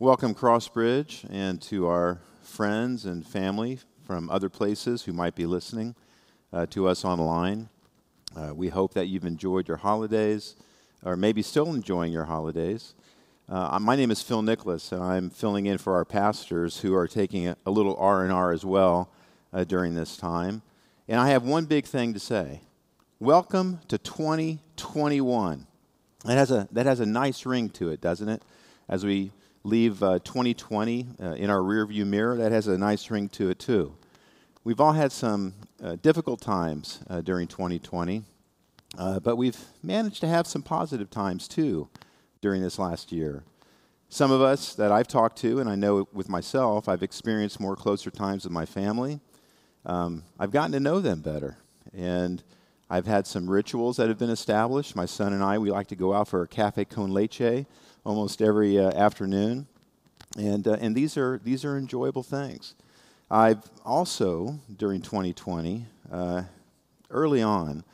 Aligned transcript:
Welcome, 0.00 0.34
Crossbridge, 0.34 1.24
and 1.30 1.62
to 1.62 1.86
our 1.86 2.18
friends 2.42 3.04
and 3.04 3.24
family 3.24 3.78
from 4.04 4.28
other 4.28 4.48
places 4.48 5.04
who 5.04 5.12
might 5.12 5.36
be 5.36 5.46
listening 5.46 5.94
uh, 6.52 6.66
to 6.70 6.88
us 6.88 7.04
online. 7.04 7.68
Uh, 8.36 8.52
we 8.52 8.70
hope 8.70 8.92
that 8.94 9.06
you've 9.06 9.24
enjoyed 9.24 9.68
your 9.68 9.76
holidays, 9.76 10.56
or 11.04 11.16
maybe 11.16 11.42
still 11.42 11.72
enjoying 11.72 12.12
your 12.12 12.24
holidays. 12.24 12.96
Uh, 13.48 13.78
my 13.80 13.94
name 13.94 14.10
is 14.10 14.20
Phil 14.20 14.42
Nicholas, 14.42 14.90
and 14.90 15.00
I'm 15.00 15.30
filling 15.30 15.66
in 15.66 15.78
for 15.78 15.94
our 15.94 16.04
pastors 16.04 16.80
who 16.80 16.92
are 16.92 17.06
taking 17.06 17.46
a, 17.46 17.56
a 17.64 17.70
little 17.70 17.94
R 17.96 18.24
and 18.24 18.32
R 18.32 18.50
as 18.50 18.64
well 18.64 19.12
uh, 19.52 19.62
during 19.62 19.94
this 19.94 20.16
time. 20.16 20.62
And 21.06 21.20
I 21.20 21.28
have 21.28 21.44
one 21.44 21.66
big 21.66 21.86
thing 21.86 22.12
to 22.14 22.20
say: 22.20 22.62
Welcome 23.20 23.78
to 23.86 23.98
2021. 23.98 25.68
That 26.24 26.36
has 26.36 26.50
a 26.50 26.66
that 26.72 26.84
has 26.84 26.98
a 26.98 27.06
nice 27.06 27.46
ring 27.46 27.70
to 27.70 27.90
it, 27.90 28.00
doesn't 28.00 28.28
it? 28.28 28.42
As 28.88 29.06
we 29.06 29.30
leave 29.64 30.02
uh, 30.02 30.18
2020 30.20 31.06
uh, 31.20 31.24
in 31.32 31.48
our 31.48 31.60
rearview 31.60 32.06
mirror, 32.06 32.36
that 32.36 32.52
has 32.52 32.66
a 32.68 32.76
nice 32.76 33.10
ring 33.10 33.28
to 33.30 33.48
it 33.48 33.58
too. 33.58 33.96
We've 34.62 34.80
all 34.80 34.92
had 34.92 35.10
some 35.10 35.54
uh, 35.82 35.96
difficult 35.96 36.40
times 36.40 37.00
uh, 37.08 37.22
during 37.22 37.48
2020, 37.48 38.22
uh, 38.98 39.20
but 39.20 39.36
we've 39.36 39.58
managed 39.82 40.20
to 40.20 40.28
have 40.28 40.46
some 40.46 40.62
positive 40.62 41.10
times 41.10 41.48
too 41.48 41.88
during 42.42 42.62
this 42.62 42.78
last 42.78 43.10
year. 43.10 43.42
Some 44.10 44.30
of 44.30 44.42
us 44.42 44.74
that 44.74 44.92
I've 44.92 45.08
talked 45.08 45.38
to, 45.38 45.60
and 45.60 45.68
I 45.68 45.74
know 45.74 46.08
with 46.12 46.28
myself, 46.28 46.88
I've 46.88 47.02
experienced 47.02 47.58
more 47.58 47.74
closer 47.74 48.10
times 48.10 48.44
with 48.44 48.52
my 48.52 48.66
family. 48.66 49.20
Um, 49.86 50.24
I've 50.38 50.50
gotten 50.50 50.72
to 50.72 50.80
know 50.80 51.00
them 51.00 51.20
better, 51.20 51.56
and 51.92 52.42
I've 52.90 53.06
had 53.06 53.26
some 53.26 53.50
rituals 53.50 53.96
that 53.96 54.08
have 54.08 54.18
been 54.18 54.30
established. 54.30 54.94
My 54.94 55.06
son 55.06 55.32
and 55.32 55.42
I, 55.42 55.58
we 55.58 55.70
like 55.70 55.88
to 55.88 55.96
go 55.96 56.12
out 56.12 56.28
for 56.28 56.42
a 56.42 56.48
cafe 56.48 56.84
con 56.84 57.12
leche 57.12 57.66
almost 58.04 58.42
every 58.42 58.78
uh, 58.78 58.90
afternoon, 58.90 59.66
and 60.36 60.68
uh, 60.68 60.76
and 60.80 60.94
these 60.94 61.16
are 61.16 61.40
these 61.42 61.64
are 61.64 61.76
enjoyable 61.76 62.22
things. 62.22 62.74
I've 63.30 63.62
also 63.84 64.60
during 64.76 65.00
2020, 65.00 65.86
uh, 66.12 66.42
early 67.10 67.42
on, 67.42 67.84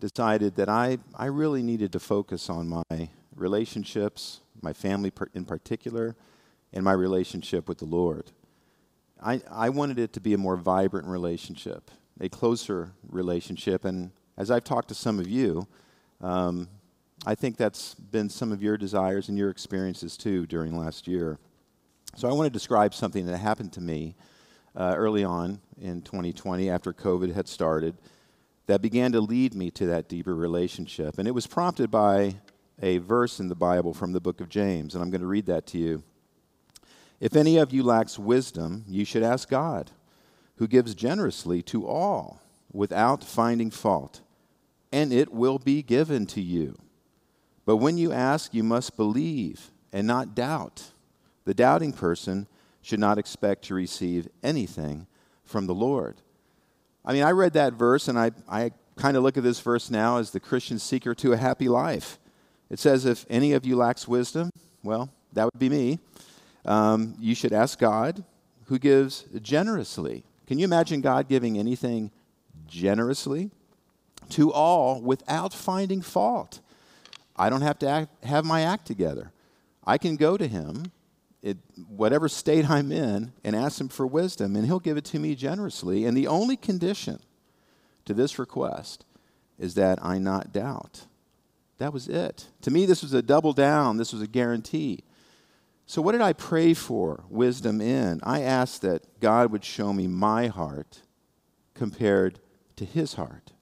decided 0.00 0.56
that 0.56 0.68
I 0.68 0.98
I 1.14 1.26
really 1.26 1.62
needed 1.62 1.92
to 1.92 2.00
focus 2.00 2.48
on 2.48 2.68
my 2.68 3.08
relationships, 3.34 4.40
my 4.62 4.72
family 4.72 5.12
in 5.34 5.44
particular, 5.44 6.14
and 6.72 6.84
my 6.84 6.92
relationship 6.92 7.68
with 7.68 7.78
the 7.78 7.84
Lord. 7.86 8.30
I, 9.22 9.40
I 9.50 9.70
wanted 9.70 9.98
it 9.98 10.12
to 10.14 10.20
be 10.20 10.34
a 10.34 10.38
more 10.38 10.56
vibrant 10.56 11.06
relationship, 11.06 11.90
a 12.20 12.28
closer 12.28 12.92
relationship. 13.08 13.84
And 13.84 14.10
as 14.36 14.50
I've 14.50 14.64
talked 14.64 14.88
to 14.88 14.94
some 14.94 15.18
of 15.18 15.28
you, 15.28 15.66
um, 16.20 16.68
I 17.26 17.34
think 17.34 17.56
that's 17.56 17.94
been 17.94 18.28
some 18.28 18.52
of 18.52 18.62
your 18.62 18.76
desires 18.76 19.30
and 19.30 19.38
your 19.38 19.48
experiences 19.48 20.16
too 20.16 20.46
during 20.46 20.78
last 20.78 21.08
year. 21.08 21.38
So 22.16 22.28
I 22.28 22.32
want 22.32 22.46
to 22.46 22.50
describe 22.50 22.92
something 22.92 23.24
that 23.26 23.38
happened 23.38 23.72
to 23.74 23.80
me 23.80 24.14
uh, 24.76 24.94
early 24.96 25.24
on 25.24 25.60
in 25.80 26.02
2020 26.02 26.68
after 26.68 26.92
COVID 26.92 27.34
had 27.34 27.48
started 27.48 27.96
that 28.66 28.82
began 28.82 29.12
to 29.12 29.20
lead 29.20 29.54
me 29.54 29.70
to 29.70 29.86
that 29.86 30.08
deeper 30.08 30.34
relationship. 30.34 31.18
And 31.18 31.26
it 31.26 31.32
was 31.32 31.46
prompted 31.46 31.90
by 31.90 32.36
a 32.82 32.98
verse 32.98 33.40
in 33.40 33.48
the 33.48 33.54
Bible 33.54 33.94
from 33.94 34.12
the 34.12 34.20
book 34.20 34.40
of 34.40 34.48
James, 34.48 34.94
and 34.94 35.02
I'm 35.02 35.10
going 35.10 35.20
to 35.20 35.26
read 35.26 35.46
that 35.46 35.66
to 35.68 35.78
you. 35.78 36.02
If 37.20 37.36
any 37.36 37.56
of 37.56 37.72
you 37.72 37.82
lacks 37.82 38.18
wisdom, 38.18 38.84
you 38.86 39.04
should 39.04 39.22
ask 39.22 39.48
God, 39.48 39.92
who 40.56 40.66
gives 40.66 40.94
generously 40.94 41.62
to 41.62 41.86
all 41.86 42.40
without 42.72 43.24
finding 43.24 43.70
fault, 43.70 44.20
and 44.92 45.12
it 45.12 45.32
will 45.32 45.58
be 45.58 45.82
given 45.82 46.26
to 46.26 46.40
you. 46.40 46.76
But 47.66 47.76
when 47.76 47.98
you 47.98 48.12
ask, 48.12 48.52
you 48.52 48.62
must 48.62 48.96
believe 48.96 49.70
and 49.92 50.06
not 50.06 50.34
doubt. 50.34 50.90
The 51.44 51.54
doubting 51.54 51.92
person 51.92 52.46
should 52.82 53.00
not 53.00 53.18
expect 53.18 53.64
to 53.64 53.74
receive 53.74 54.28
anything 54.42 55.06
from 55.44 55.66
the 55.66 55.74
Lord. 55.74 56.16
I 57.04 57.12
mean, 57.12 57.22
I 57.22 57.30
read 57.30 57.52
that 57.54 57.74
verse, 57.74 58.08
and 58.08 58.18
I, 58.18 58.32
I 58.48 58.72
kind 58.96 59.16
of 59.16 59.22
look 59.22 59.36
at 59.36 59.42
this 59.42 59.60
verse 59.60 59.90
now 59.90 60.18
as 60.18 60.30
the 60.30 60.40
Christian 60.40 60.78
seeker 60.78 61.14
to 61.16 61.32
a 61.32 61.36
happy 61.36 61.68
life. 61.68 62.18
It 62.70 62.78
says, 62.78 63.04
If 63.04 63.26
any 63.28 63.52
of 63.52 63.66
you 63.66 63.76
lacks 63.76 64.08
wisdom, 64.08 64.50
well, 64.82 65.10
that 65.32 65.44
would 65.44 65.58
be 65.58 65.68
me. 65.68 65.98
Um, 66.64 67.14
you 67.18 67.34
should 67.34 67.52
ask 67.52 67.78
God, 67.78 68.24
who 68.66 68.78
gives 68.78 69.24
generously. 69.42 70.24
Can 70.46 70.58
you 70.58 70.64
imagine 70.64 71.00
God 71.00 71.28
giving 71.28 71.58
anything 71.58 72.10
generously? 72.66 73.50
To 74.30 74.52
all 74.52 75.02
without 75.02 75.52
finding 75.52 76.00
fault. 76.00 76.60
I 77.36 77.50
don't 77.50 77.62
have 77.62 77.78
to 77.80 77.88
act, 77.88 78.24
have 78.24 78.44
my 78.44 78.62
act 78.62 78.86
together. 78.86 79.32
I 79.86 79.98
can 79.98 80.16
go 80.16 80.36
to 80.36 80.46
him, 80.46 80.92
it, 81.42 81.58
whatever 81.88 82.28
state 82.28 82.70
I'm 82.70 82.90
in, 82.92 83.32
and 83.42 83.54
ask 83.54 83.80
him 83.80 83.88
for 83.88 84.06
wisdom, 84.06 84.56
and 84.56 84.66
he'll 84.66 84.80
give 84.80 84.96
it 84.96 85.04
to 85.06 85.18
me 85.18 85.34
generously. 85.34 86.04
And 86.04 86.16
the 86.16 86.26
only 86.26 86.56
condition 86.56 87.20
to 88.04 88.14
this 88.14 88.38
request 88.38 89.04
is 89.58 89.74
that 89.74 89.98
I 90.02 90.18
not 90.18 90.52
doubt. 90.52 91.06
That 91.78 91.92
was 91.92 92.08
it. 92.08 92.46
To 92.62 92.70
me, 92.70 92.86
this 92.86 93.02
was 93.02 93.12
a 93.12 93.22
double 93.22 93.52
down, 93.52 93.96
this 93.96 94.12
was 94.12 94.22
a 94.22 94.26
guarantee. 94.26 95.00
So, 95.86 96.00
what 96.00 96.12
did 96.12 96.22
I 96.22 96.32
pray 96.32 96.72
for 96.72 97.24
wisdom 97.28 97.80
in? 97.80 98.20
I 98.22 98.40
asked 98.40 98.80
that 98.82 99.20
God 99.20 99.52
would 99.52 99.64
show 99.64 99.92
me 99.92 100.06
my 100.06 100.46
heart 100.46 101.02
compared 101.74 102.40
to 102.76 102.84
his 102.84 103.14
heart. 103.14 103.52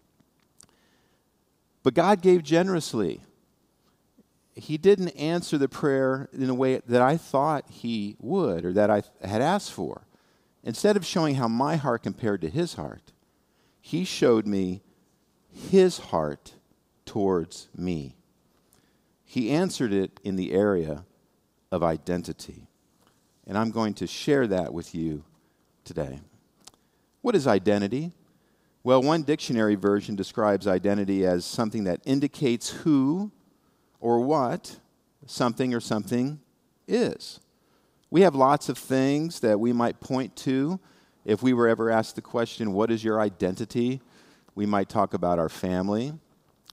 But 1.82 1.94
God 1.94 2.22
gave 2.22 2.44
generously 2.44 3.22
he 4.54 4.76
didn't 4.76 5.10
answer 5.10 5.56
the 5.56 5.68
prayer 5.68 6.28
in 6.32 6.48
a 6.50 6.54
way 6.54 6.80
that 6.86 7.02
I 7.02 7.16
thought 7.16 7.70
he 7.70 8.16
would 8.20 8.64
or 8.64 8.72
that 8.72 8.90
I 8.90 9.02
had 9.22 9.42
asked 9.42 9.72
for. 9.72 10.06
Instead 10.62 10.96
of 10.96 11.04
showing 11.04 11.36
how 11.36 11.48
my 11.48 11.76
heart 11.76 12.02
compared 12.02 12.40
to 12.42 12.48
his 12.48 12.74
heart, 12.74 13.12
he 13.80 14.04
showed 14.04 14.46
me 14.46 14.82
his 15.50 15.98
heart 15.98 16.54
towards 17.04 17.68
me. 17.76 18.16
He 19.24 19.50
answered 19.50 19.92
it 19.92 20.20
in 20.22 20.36
the 20.36 20.52
area 20.52 21.04
of 21.70 21.82
identity. 21.82 22.68
And 23.46 23.58
I'm 23.58 23.70
going 23.70 23.94
to 23.94 24.06
share 24.06 24.46
that 24.46 24.72
with 24.72 24.94
you 24.94 25.24
today. 25.84 26.20
What 27.22 27.34
is 27.34 27.46
identity? 27.46 28.12
Well, 28.84 29.02
one 29.02 29.22
dictionary 29.22 29.74
version 29.74 30.14
describes 30.14 30.66
identity 30.66 31.24
as 31.24 31.44
something 31.44 31.84
that 31.84 32.00
indicates 32.04 32.70
who 32.70 33.32
or 34.02 34.20
what 34.20 34.76
something 35.24 35.72
or 35.72 35.80
something 35.80 36.40
is. 36.86 37.40
We 38.10 38.20
have 38.22 38.34
lots 38.34 38.68
of 38.68 38.76
things 38.76 39.40
that 39.40 39.58
we 39.58 39.72
might 39.72 40.00
point 40.00 40.36
to. 40.38 40.78
If 41.24 41.42
we 41.42 41.54
were 41.54 41.68
ever 41.68 41.88
asked 41.88 42.16
the 42.16 42.22
question, 42.22 42.74
What 42.74 42.90
is 42.90 43.02
your 43.02 43.18
identity? 43.20 44.02
we 44.54 44.66
might 44.66 44.90
talk 44.90 45.14
about 45.14 45.38
our 45.38 45.48
family. 45.48 46.12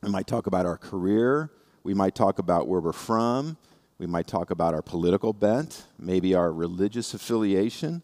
We 0.03 0.09
might 0.09 0.27
talk 0.27 0.47
about 0.47 0.65
our 0.65 0.75
career. 0.75 1.49
We 1.83 1.93
might 1.93 2.13
talk 2.13 2.39
about 2.39 2.67
where 2.67 2.81
we're 2.81 2.91
from. 2.91 3.55
We 3.99 4.05
might 4.05 4.27
talk 4.27 4.51
about 4.51 4.73
our 4.73 4.81
political 4.81 5.31
bent, 5.31 5.85
maybe 5.97 6.33
our 6.33 6.51
religious 6.51 7.13
affiliation. 7.13 8.01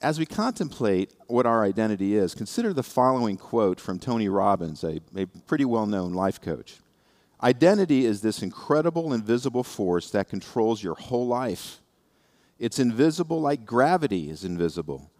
As 0.00 0.18
we 0.18 0.26
contemplate 0.26 1.12
what 1.28 1.46
our 1.46 1.62
identity 1.62 2.16
is, 2.16 2.34
consider 2.34 2.72
the 2.72 2.82
following 2.82 3.36
quote 3.36 3.78
from 3.78 4.00
Tony 4.00 4.28
Robbins, 4.28 4.82
a, 4.82 5.00
a 5.16 5.26
pretty 5.46 5.64
well 5.64 5.86
known 5.86 6.14
life 6.14 6.40
coach. 6.40 6.80
Identity 7.42 8.06
is 8.06 8.20
this 8.20 8.42
incredible 8.42 9.12
invisible 9.12 9.64
force 9.64 10.10
that 10.10 10.28
controls 10.28 10.82
your 10.82 10.94
whole 10.94 11.26
life. 11.26 11.80
It's 12.58 12.78
invisible 12.78 13.40
like 13.40 13.66
gravity 13.66 14.30
is 14.30 14.44
invisible, 14.44 15.10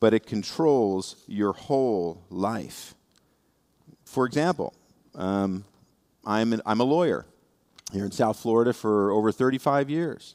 but 0.00 0.12
it 0.12 0.26
controls 0.26 1.16
your 1.26 1.52
whole 1.52 2.22
life. 2.28 2.94
For 4.04 4.26
example, 4.26 4.74
um, 5.14 5.64
I'm, 6.26 6.52
an, 6.52 6.60
I'm 6.66 6.80
a 6.80 6.84
lawyer 6.84 7.26
here 7.92 8.04
in 8.04 8.10
South 8.10 8.38
Florida 8.38 8.72
for 8.72 9.10
over 9.12 9.32
35 9.32 9.88
years. 9.88 10.34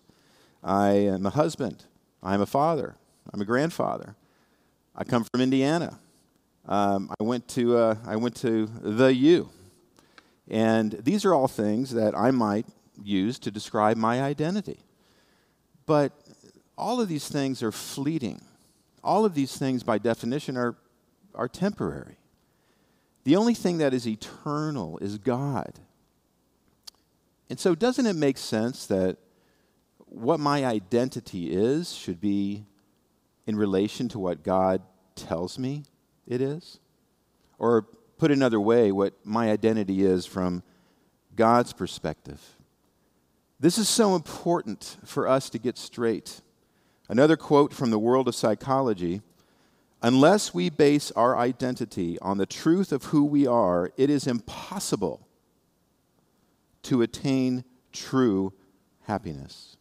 I 0.64 0.92
am 0.92 1.26
a 1.26 1.30
husband. 1.30 1.86
I'm 2.24 2.42
a 2.42 2.46
father. 2.46 2.96
I'm 3.34 3.42
a 3.42 3.46
grandfather. 3.46 4.16
I 4.96 5.04
come 5.04 5.26
from 5.26 5.42
Indiana. 5.42 6.00
Um, 6.68 7.12
I 7.20 7.24
went 7.24 7.48
to 7.50 7.78
uh, 7.78 7.96
I 8.08 8.16
went 8.16 8.36
to 8.38 8.66
the 8.82 9.14
U 9.14 9.50
and 10.50 10.92
these 11.04 11.26
are 11.26 11.34
all 11.34 11.48
things 11.48 11.92
that 11.92 12.16
I 12.16 12.32
might 12.32 12.68
use 13.04 13.40
to 13.40 13.52
describe 13.52 13.98
my 13.98 14.22
identity. 14.22 14.80
But 15.86 16.14
all 16.78 17.02
of 17.02 17.08
these 17.08 17.28
things 17.28 17.64
are 17.64 17.72
fleeting. 17.72 18.42
All 19.04 19.26
of 19.26 19.36
these 19.36 19.58
things, 19.58 19.84
by 19.84 19.98
definition, 19.98 20.58
are, 20.58 20.76
are 21.34 21.48
temporary. 21.48 22.18
The 23.24 23.36
only 23.36 23.54
thing 23.54 23.80
that 23.80 23.94
is 23.94 24.08
eternal 24.08 24.98
is 25.00 25.18
God. 25.18 25.80
And 27.50 27.60
so, 27.60 27.76
doesn't 27.76 28.06
it 28.06 28.16
make 28.16 28.38
sense 28.38 28.86
that 28.88 29.18
what 29.98 30.40
my 30.40 30.66
identity 30.66 31.52
is 31.52 31.94
should 31.94 32.22
be 32.22 32.66
in 33.46 33.56
relation 33.56 34.10
to 34.10 34.20
what 34.20 34.44
God 34.44 34.82
tells 35.16 35.60
me 35.60 35.84
it 36.28 36.42
is? 36.42 36.80
Or 37.60 37.88
put 38.18 38.32
another 38.32 38.60
way, 38.60 38.92
what 38.92 39.14
my 39.24 39.52
identity 39.52 40.04
is 40.04 40.26
from 40.26 40.64
God's 41.36 41.74
perspective. 41.74 42.42
This 43.60 43.78
is 43.78 43.90
so 43.90 44.16
important 44.16 44.98
for 45.06 45.28
us 45.28 45.50
to 45.50 45.60
get 45.60 45.78
straight. 45.78 46.42
Another 47.10 47.38
quote 47.38 47.74
from 47.74 47.92
the 47.92 48.00
world 48.00 48.28
of 48.28 48.36
psychology 48.36 49.22
Unless 50.02 50.54
we 50.54 50.70
base 50.70 51.10
our 51.12 51.36
identity 51.36 52.20
on 52.20 52.38
the 52.38 52.46
truth 52.46 52.92
of 52.92 53.06
who 53.06 53.24
we 53.26 53.48
are, 53.48 53.92
it 53.98 54.10
is 54.10 54.28
impossible 54.28 55.28
to 56.84 57.02
attain 57.02 57.64
true 57.92 58.54
happiness. 59.04 59.78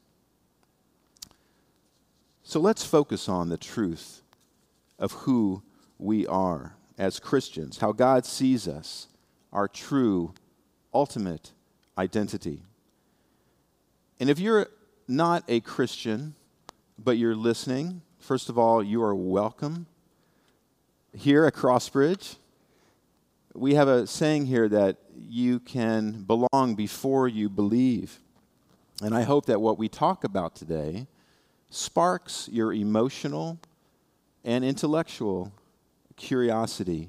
So 2.43 2.59
let's 2.59 2.87
focus 2.87 3.29
on 3.29 3.51
the 3.51 3.59
truth 3.59 4.23
of 4.99 5.13
who 5.13 5.63
we 5.99 6.27
are 6.27 6.77
as 6.99 7.19
Christians, 7.19 7.79
how 7.79 7.93
God 7.93 8.25
sees 8.25 8.69
us, 8.69 9.09
our 9.53 9.69
true, 9.69 10.35
ultimate 10.93 11.53
identity. 11.99 12.63
And 14.21 14.31
if 14.31 14.39
you're 14.39 14.69
not 15.09 15.45
a 15.49 15.61
Christian, 15.61 16.35
but 16.99 17.19
you're 17.19 17.35
listening, 17.35 18.03
first 18.19 18.49
of 18.49 18.59
all, 18.59 18.83
you 18.83 19.03
are 19.03 19.15
welcome. 19.15 19.87
Here 21.13 21.45
at 21.47 21.55
Crossbridge, 21.55 22.37
we 23.55 23.75
have 23.75 23.89
a 23.89 24.07
saying 24.07 24.47
here 24.47 24.69
that 24.69 24.97
you 25.17 25.61
can 25.61 26.23
belong 26.23 26.75
before 26.75 27.29
you 27.29 27.49
believe. 27.49 28.21
And 29.03 29.15
I 29.15 29.23
hope 29.23 29.47
that 29.47 29.61
what 29.61 29.79
we 29.79 29.89
talk 29.89 30.25
about 30.25 30.55
today 30.55 31.07
sparks 31.71 32.49
your 32.51 32.73
emotional 32.73 33.59
and 34.45 34.65
intellectual 34.65 35.53
curiosity. 36.17 37.09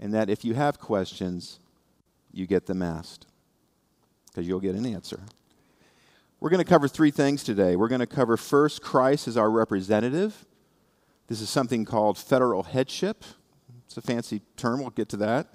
And 0.00 0.14
that 0.14 0.30
if 0.30 0.44
you 0.44 0.54
have 0.54 0.78
questions, 0.78 1.58
you 2.32 2.46
get 2.46 2.66
them 2.66 2.82
asked 2.82 3.26
because 4.28 4.46
you'll 4.46 4.60
get 4.60 4.74
an 4.74 4.86
answer. 4.86 5.20
We're 6.40 6.50
going 6.50 6.62
to 6.62 6.68
cover 6.68 6.86
three 6.86 7.10
things 7.10 7.42
today. 7.42 7.74
We're 7.74 7.88
going 7.88 8.00
to 8.00 8.06
cover 8.06 8.36
first, 8.36 8.80
Christ 8.80 9.26
as 9.26 9.36
our 9.36 9.50
representative. 9.50 10.46
This 11.26 11.40
is 11.40 11.50
something 11.50 11.84
called 11.84 12.16
federal 12.16 12.62
headship. 12.62 13.24
It's 13.86 13.96
a 13.96 14.02
fancy 14.02 14.42
term, 14.56 14.80
we'll 14.80 14.90
get 14.90 15.08
to 15.10 15.16
that. 15.18 15.52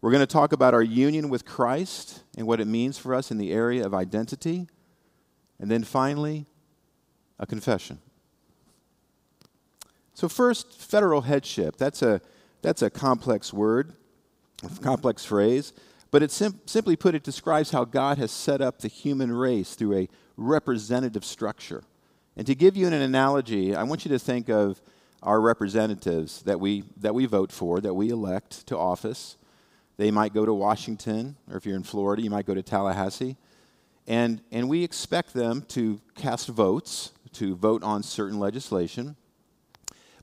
We're 0.00 0.10
going 0.10 0.22
to 0.22 0.26
talk 0.26 0.52
about 0.52 0.72
our 0.72 0.82
union 0.82 1.28
with 1.28 1.44
Christ 1.44 2.22
and 2.36 2.46
what 2.46 2.60
it 2.60 2.66
means 2.66 2.96
for 2.96 3.14
us 3.14 3.30
in 3.30 3.38
the 3.38 3.52
area 3.52 3.84
of 3.84 3.92
identity. 3.92 4.68
And 5.58 5.70
then 5.70 5.84
finally, 5.84 6.46
a 7.38 7.46
confession. 7.46 7.98
So, 10.16 10.30
first, 10.30 10.80
federal 10.80 11.20
headship. 11.20 11.76
That's 11.76 12.00
a, 12.00 12.22
that's 12.62 12.80
a 12.80 12.88
complex 12.88 13.52
word, 13.52 13.92
a 14.64 14.80
complex 14.80 15.26
phrase, 15.26 15.74
but 16.10 16.22
it 16.22 16.30
sim- 16.30 16.58
simply 16.64 16.96
put, 16.96 17.14
it 17.14 17.22
describes 17.22 17.70
how 17.70 17.84
God 17.84 18.16
has 18.16 18.30
set 18.30 18.62
up 18.62 18.78
the 18.78 18.88
human 18.88 19.30
race 19.30 19.74
through 19.74 19.94
a 19.94 20.08
representative 20.38 21.22
structure. 21.22 21.84
And 22.34 22.46
to 22.46 22.54
give 22.54 22.78
you 22.78 22.86
an 22.86 22.94
analogy, 22.94 23.76
I 23.76 23.82
want 23.82 24.06
you 24.06 24.08
to 24.12 24.18
think 24.18 24.48
of 24.48 24.80
our 25.22 25.38
representatives 25.38 26.40
that 26.44 26.60
we, 26.60 26.84
that 26.96 27.14
we 27.14 27.26
vote 27.26 27.52
for, 27.52 27.82
that 27.82 27.92
we 27.92 28.08
elect 28.08 28.66
to 28.68 28.78
office. 28.78 29.36
They 29.98 30.10
might 30.10 30.32
go 30.32 30.46
to 30.46 30.54
Washington, 30.54 31.36
or 31.50 31.58
if 31.58 31.66
you're 31.66 31.76
in 31.76 31.82
Florida, 31.82 32.22
you 32.22 32.30
might 32.30 32.46
go 32.46 32.54
to 32.54 32.62
Tallahassee. 32.62 33.36
And, 34.06 34.40
and 34.50 34.66
we 34.70 34.82
expect 34.82 35.34
them 35.34 35.60
to 35.68 36.00
cast 36.14 36.48
votes, 36.48 37.12
to 37.34 37.54
vote 37.54 37.82
on 37.82 38.02
certain 38.02 38.38
legislation. 38.38 39.16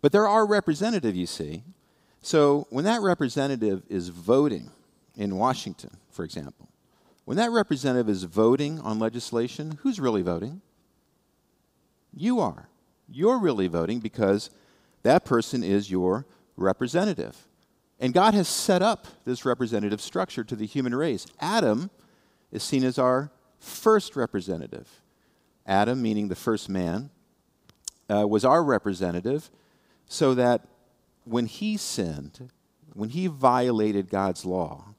But 0.03 0.11
they're 0.11 0.27
our 0.27 0.45
representative, 0.45 1.15
you 1.15 1.25
see. 1.25 1.63
So 2.21 2.67
when 2.69 2.83
that 2.83 3.01
representative 3.01 3.83
is 3.87 4.09
voting 4.09 4.69
in 5.15 5.37
Washington, 5.37 5.91
for 6.11 6.25
example, 6.25 6.67
when 7.23 7.37
that 7.37 7.51
representative 7.51 8.09
is 8.09 8.23
voting 8.25 8.81
on 8.81 8.99
legislation, 8.99 9.79
who's 9.81 10.01
really 10.01 10.21
voting? 10.21 10.61
You 12.13 12.41
are. 12.41 12.67
You're 13.09 13.39
really 13.39 13.67
voting 13.67 14.01
because 14.01 14.49
that 15.03 15.23
person 15.23 15.63
is 15.63 15.89
your 15.89 16.25
representative. 16.57 17.47
And 17.97 18.13
God 18.13 18.33
has 18.33 18.49
set 18.49 18.81
up 18.81 19.07
this 19.23 19.45
representative 19.45 20.01
structure 20.01 20.43
to 20.43 20.55
the 20.57 20.65
human 20.65 20.93
race. 20.93 21.25
Adam 21.39 21.89
is 22.51 22.61
seen 22.61 22.83
as 22.83 22.99
our 22.99 23.31
first 23.57 24.17
representative. 24.17 25.01
Adam, 25.65 26.01
meaning 26.01 26.27
the 26.27 26.35
first 26.35 26.67
man, 26.67 27.09
uh, 28.09 28.27
was 28.27 28.43
our 28.43 28.65
representative 28.65 29.49
so 30.13 30.35
that 30.35 30.61
when 31.23 31.47
he 31.47 31.75
sinned, 31.75 32.51
when 32.93 33.09
he 33.09 33.25
violated 33.25 34.11
God's 34.11 34.45
law, 34.45 34.93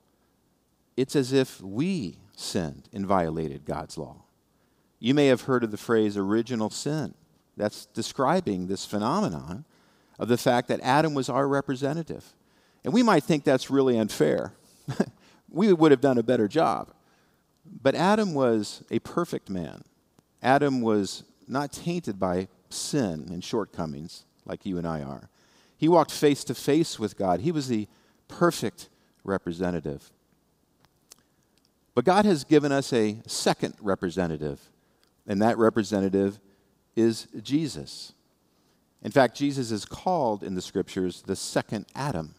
it's 0.97 1.15
as 1.15 1.33
if 1.33 1.61
we 1.61 2.19
sinned 2.35 2.89
and 2.93 3.07
violated 3.07 3.65
God's 3.65 3.97
law. 3.97 4.25
You 4.99 5.15
may 5.15 5.29
have 5.29 5.43
heard 5.43 5.63
of 5.63 5.71
the 5.71 5.77
phrase 5.77 6.17
original 6.17 6.69
sin. 6.69 7.15
That's 7.57 7.87
describing 7.87 8.67
this 8.67 8.85
phenomenon 8.85 9.65
of 10.19 10.27
the 10.27 10.37
fact 10.37 10.67
that 10.67 10.81
Adam 10.81 11.15
was 11.15 11.29
our 11.29 11.47
representative. 11.47 12.35
And 12.83 12.93
we 12.93 13.05
might 13.05 13.23
think 13.23 13.45
that's 13.45 13.71
really 13.71 13.97
unfair. 13.97 14.53
we 15.49 15.73
would 15.73 15.93
have 15.93 16.01
done 16.01 16.19
a 16.19 16.25
better 16.25 16.49
job. 16.49 16.91
But 17.65 17.95
Adam 17.95 18.35
was 18.35 18.83
a 18.91 18.99
perfect 18.99 19.49
man. 19.49 19.85
Adam 20.43 20.83
was 20.83 21.23
not 21.47 21.73
tainted 21.73 22.19
by 22.19 22.49
sin 22.69 23.29
and 23.31 23.45
shortcomings 23.45 24.25
like 24.47 24.67
you 24.67 24.79
and 24.79 24.87
I 24.87 25.03
are. 25.03 25.29
He 25.77 25.89
walked 25.89 26.11
face 26.11 26.45
to 26.45 26.55
face 26.55 26.99
with 26.99 27.17
God. 27.17 27.41
He 27.41 27.53
was 27.53 27.69
the 27.69 27.89
perfect 28.29 28.89
representative. 29.25 30.11
But 31.95 32.05
God 32.05 32.25
has 32.25 32.45
given 32.45 32.73
us 32.73 32.93
a 32.93 33.21
second 33.27 33.75
representative, 33.81 34.71
and 35.27 35.41
that 35.41 35.59
representative 35.59 36.41
is 36.97 37.29
Jesus. 37.43 38.13
In 39.03 39.11
fact, 39.11 39.37
Jesus 39.37 39.71
is 39.71 39.85
called 39.85 40.43
in 40.43 40.55
the 40.55 40.63
scriptures 40.63 41.23
the 41.23 41.37
second 41.37 41.87
Adam. 41.95 42.35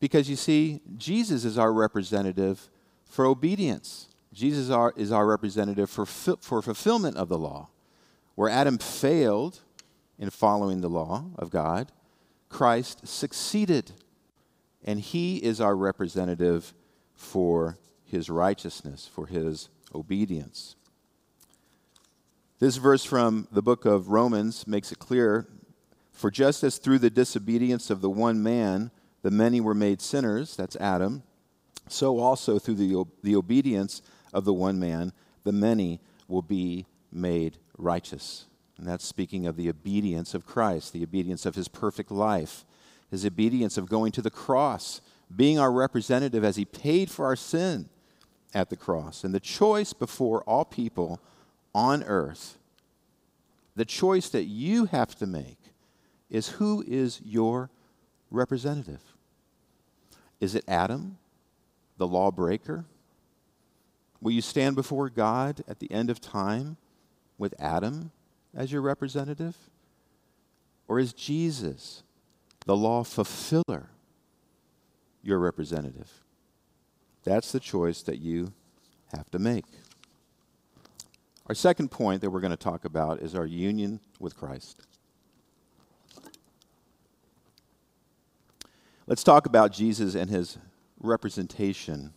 Because 0.00 0.30
you 0.30 0.36
see, 0.36 0.80
Jesus 0.96 1.44
is 1.44 1.58
our 1.58 1.72
representative 1.72 2.70
for 3.04 3.26
obedience. 3.26 4.08
Jesus 4.32 4.70
is 4.96 5.12
our 5.12 5.26
representative 5.26 5.90
for, 5.90 6.06
for 6.06 6.62
fulfillment 6.62 7.16
of 7.16 7.28
the 7.28 7.38
law. 7.38 7.68
Where 8.34 8.48
Adam 8.48 8.78
failed 8.78 9.60
in 10.18 10.30
following 10.30 10.80
the 10.80 10.88
law 10.88 11.26
of 11.36 11.50
God, 11.50 11.92
Christ 12.48 13.06
succeeded. 13.06 13.92
And 14.84 15.00
he 15.00 15.36
is 15.38 15.60
our 15.60 15.76
representative 15.76 16.72
for 17.14 17.78
his 18.04 18.30
righteousness, 18.30 19.08
for 19.12 19.26
his 19.26 19.68
obedience. 19.94 20.76
This 22.58 22.76
verse 22.76 23.04
from 23.04 23.46
the 23.52 23.62
book 23.62 23.84
of 23.84 24.08
Romans 24.08 24.66
makes 24.66 24.90
it 24.90 24.98
clear 24.98 25.46
for 26.18 26.32
just 26.32 26.64
as 26.64 26.78
through 26.78 26.98
the 26.98 27.10
disobedience 27.10 27.90
of 27.90 28.00
the 28.00 28.10
one 28.10 28.42
man 28.42 28.90
the 29.22 29.30
many 29.30 29.60
were 29.60 29.74
made 29.74 30.00
sinners, 30.00 30.56
that's 30.56 30.74
Adam, 30.76 31.22
so 31.88 32.18
also 32.18 32.58
through 32.58 32.74
the, 32.74 33.04
the 33.22 33.36
obedience 33.36 34.02
of 34.32 34.44
the 34.44 34.52
one 34.52 34.80
man, 34.80 35.12
the 35.44 35.52
many 35.52 36.00
will 36.26 36.42
be 36.42 36.86
made 37.12 37.58
righteous. 37.76 38.47
And 38.78 38.86
that's 38.86 39.04
speaking 39.04 39.46
of 39.46 39.56
the 39.56 39.68
obedience 39.68 40.34
of 40.34 40.46
Christ, 40.46 40.92
the 40.92 41.02
obedience 41.02 41.44
of 41.44 41.56
his 41.56 41.68
perfect 41.68 42.10
life, 42.10 42.64
his 43.10 43.26
obedience 43.26 43.76
of 43.76 43.88
going 43.88 44.12
to 44.12 44.22
the 44.22 44.30
cross, 44.30 45.00
being 45.34 45.58
our 45.58 45.72
representative 45.72 46.44
as 46.44 46.56
he 46.56 46.64
paid 46.64 47.10
for 47.10 47.26
our 47.26 47.36
sin 47.36 47.88
at 48.54 48.70
the 48.70 48.76
cross. 48.76 49.24
And 49.24 49.34
the 49.34 49.40
choice 49.40 49.92
before 49.92 50.42
all 50.44 50.64
people 50.64 51.20
on 51.74 52.04
earth, 52.04 52.56
the 53.74 53.84
choice 53.84 54.28
that 54.30 54.44
you 54.44 54.86
have 54.86 55.14
to 55.16 55.26
make 55.26 55.58
is 56.30 56.48
who 56.50 56.84
is 56.86 57.20
your 57.24 57.70
representative? 58.30 59.02
Is 60.40 60.54
it 60.54 60.64
Adam, 60.68 61.18
the 61.96 62.06
lawbreaker? 62.06 62.84
Will 64.20 64.32
you 64.32 64.42
stand 64.42 64.76
before 64.76 65.08
God 65.08 65.62
at 65.68 65.78
the 65.78 65.90
end 65.90 66.10
of 66.10 66.20
time 66.20 66.76
with 67.38 67.54
Adam 67.58 68.10
as 68.58 68.72
your 68.72 68.82
representative? 68.82 69.56
Or 70.88 70.98
is 70.98 71.12
Jesus, 71.12 72.02
the 72.66 72.76
law 72.76 73.04
fulfiller, 73.04 73.88
your 75.22 75.38
representative? 75.38 76.24
That's 77.22 77.52
the 77.52 77.60
choice 77.60 78.02
that 78.02 78.18
you 78.18 78.52
have 79.14 79.30
to 79.30 79.38
make. 79.38 79.64
Our 81.46 81.54
second 81.54 81.90
point 81.90 82.20
that 82.20 82.30
we're 82.30 82.40
going 82.40 82.50
to 82.50 82.56
talk 82.56 82.84
about 82.84 83.20
is 83.20 83.34
our 83.34 83.46
union 83.46 84.00
with 84.18 84.36
Christ. 84.36 84.82
Let's 89.06 89.22
talk 89.22 89.46
about 89.46 89.72
Jesus 89.72 90.14
and 90.14 90.28
his 90.28 90.58
representation 91.00 92.12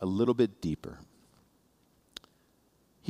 a 0.00 0.06
little 0.06 0.34
bit 0.34 0.60
deeper. 0.60 0.98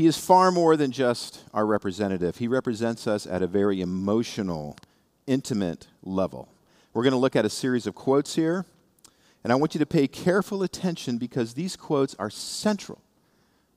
He 0.01 0.07
is 0.07 0.17
far 0.17 0.51
more 0.51 0.79
than 0.79 0.93
just 0.93 1.45
our 1.53 1.67
representative. 1.67 2.39
He 2.39 2.49
represents 2.49 3.07
us 3.07 3.27
at 3.27 3.43
a 3.43 3.47
very 3.47 3.83
emotional, 3.83 4.75
intimate 5.27 5.89
level. 6.03 6.49
We're 6.95 7.03
going 7.03 7.13
to 7.13 7.19
look 7.19 7.37
at 7.37 7.45
a 7.45 7.51
series 7.51 7.87
of 7.87 7.95
quotes 7.95 8.35
here, 8.35 8.65
and 9.45 9.53
I 9.53 9.57
want 9.57 9.75
you 9.75 9.79
to 9.79 9.85
pay 9.85 10.09
careful 10.09 10.63
attention 10.63 11.19
because 11.19 11.53
these 11.53 11.77
quotes 11.77 12.15
are 12.15 12.31
central 12.31 13.03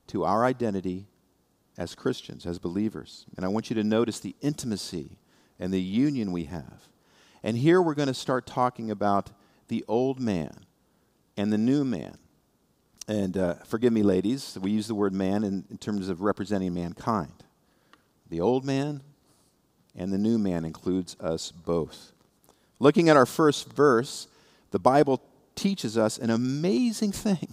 to 0.08 0.24
our 0.24 0.46
identity 0.46 1.08
as 1.78 1.94
Christians, 1.94 2.46
as 2.46 2.58
believers. 2.58 3.26
And 3.36 3.46
I 3.46 3.50
want 3.50 3.70
you 3.70 3.74
to 3.76 3.84
notice 3.84 4.22
the 4.22 4.38
intimacy 4.40 5.18
and 5.60 5.74
the 5.74 5.82
union 5.82 6.32
we 6.32 6.46
have. 6.46 6.88
And 7.44 7.58
here 7.58 7.82
we're 7.82 7.96
going 7.96 8.08
to 8.08 8.14
start 8.14 8.48
talking 8.48 8.90
about 8.90 9.32
the 9.68 9.84
old 9.90 10.22
man 10.22 10.60
and 11.36 11.52
the 11.52 11.58
new 11.58 11.84
man. 11.84 12.18
And 13.08 13.38
uh, 13.38 13.56
forgive 13.66 13.92
me, 13.92 14.02
ladies, 14.02 14.58
we 14.62 14.72
use 14.72 14.88
the 14.88 14.96
word 14.96 15.14
man 15.14 15.44
in, 15.44 15.66
in 15.70 15.78
terms 15.78 16.08
of 16.08 16.22
representing 16.22 16.74
mankind. 16.74 17.44
The 18.30 18.40
old 18.40 18.64
man 18.64 19.02
and 19.96 20.12
the 20.12 20.18
new 20.18 20.38
man 20.38 20.64
includes 20.64 21.16
us 21.20 21.52
both. 21.52 22.14
Looking 22.80 23.10
at 23.10 23.18
our 23.18 23.26
first 23.26 23.72
verse, 23.74 24.28
the 24.72 24.80
Bible 24.80 25.22
teaches 25.56 25.98
us 25.98 26.18
an 26.18 26.30
amazing 26.30 27.12
thing. 27.12 27.50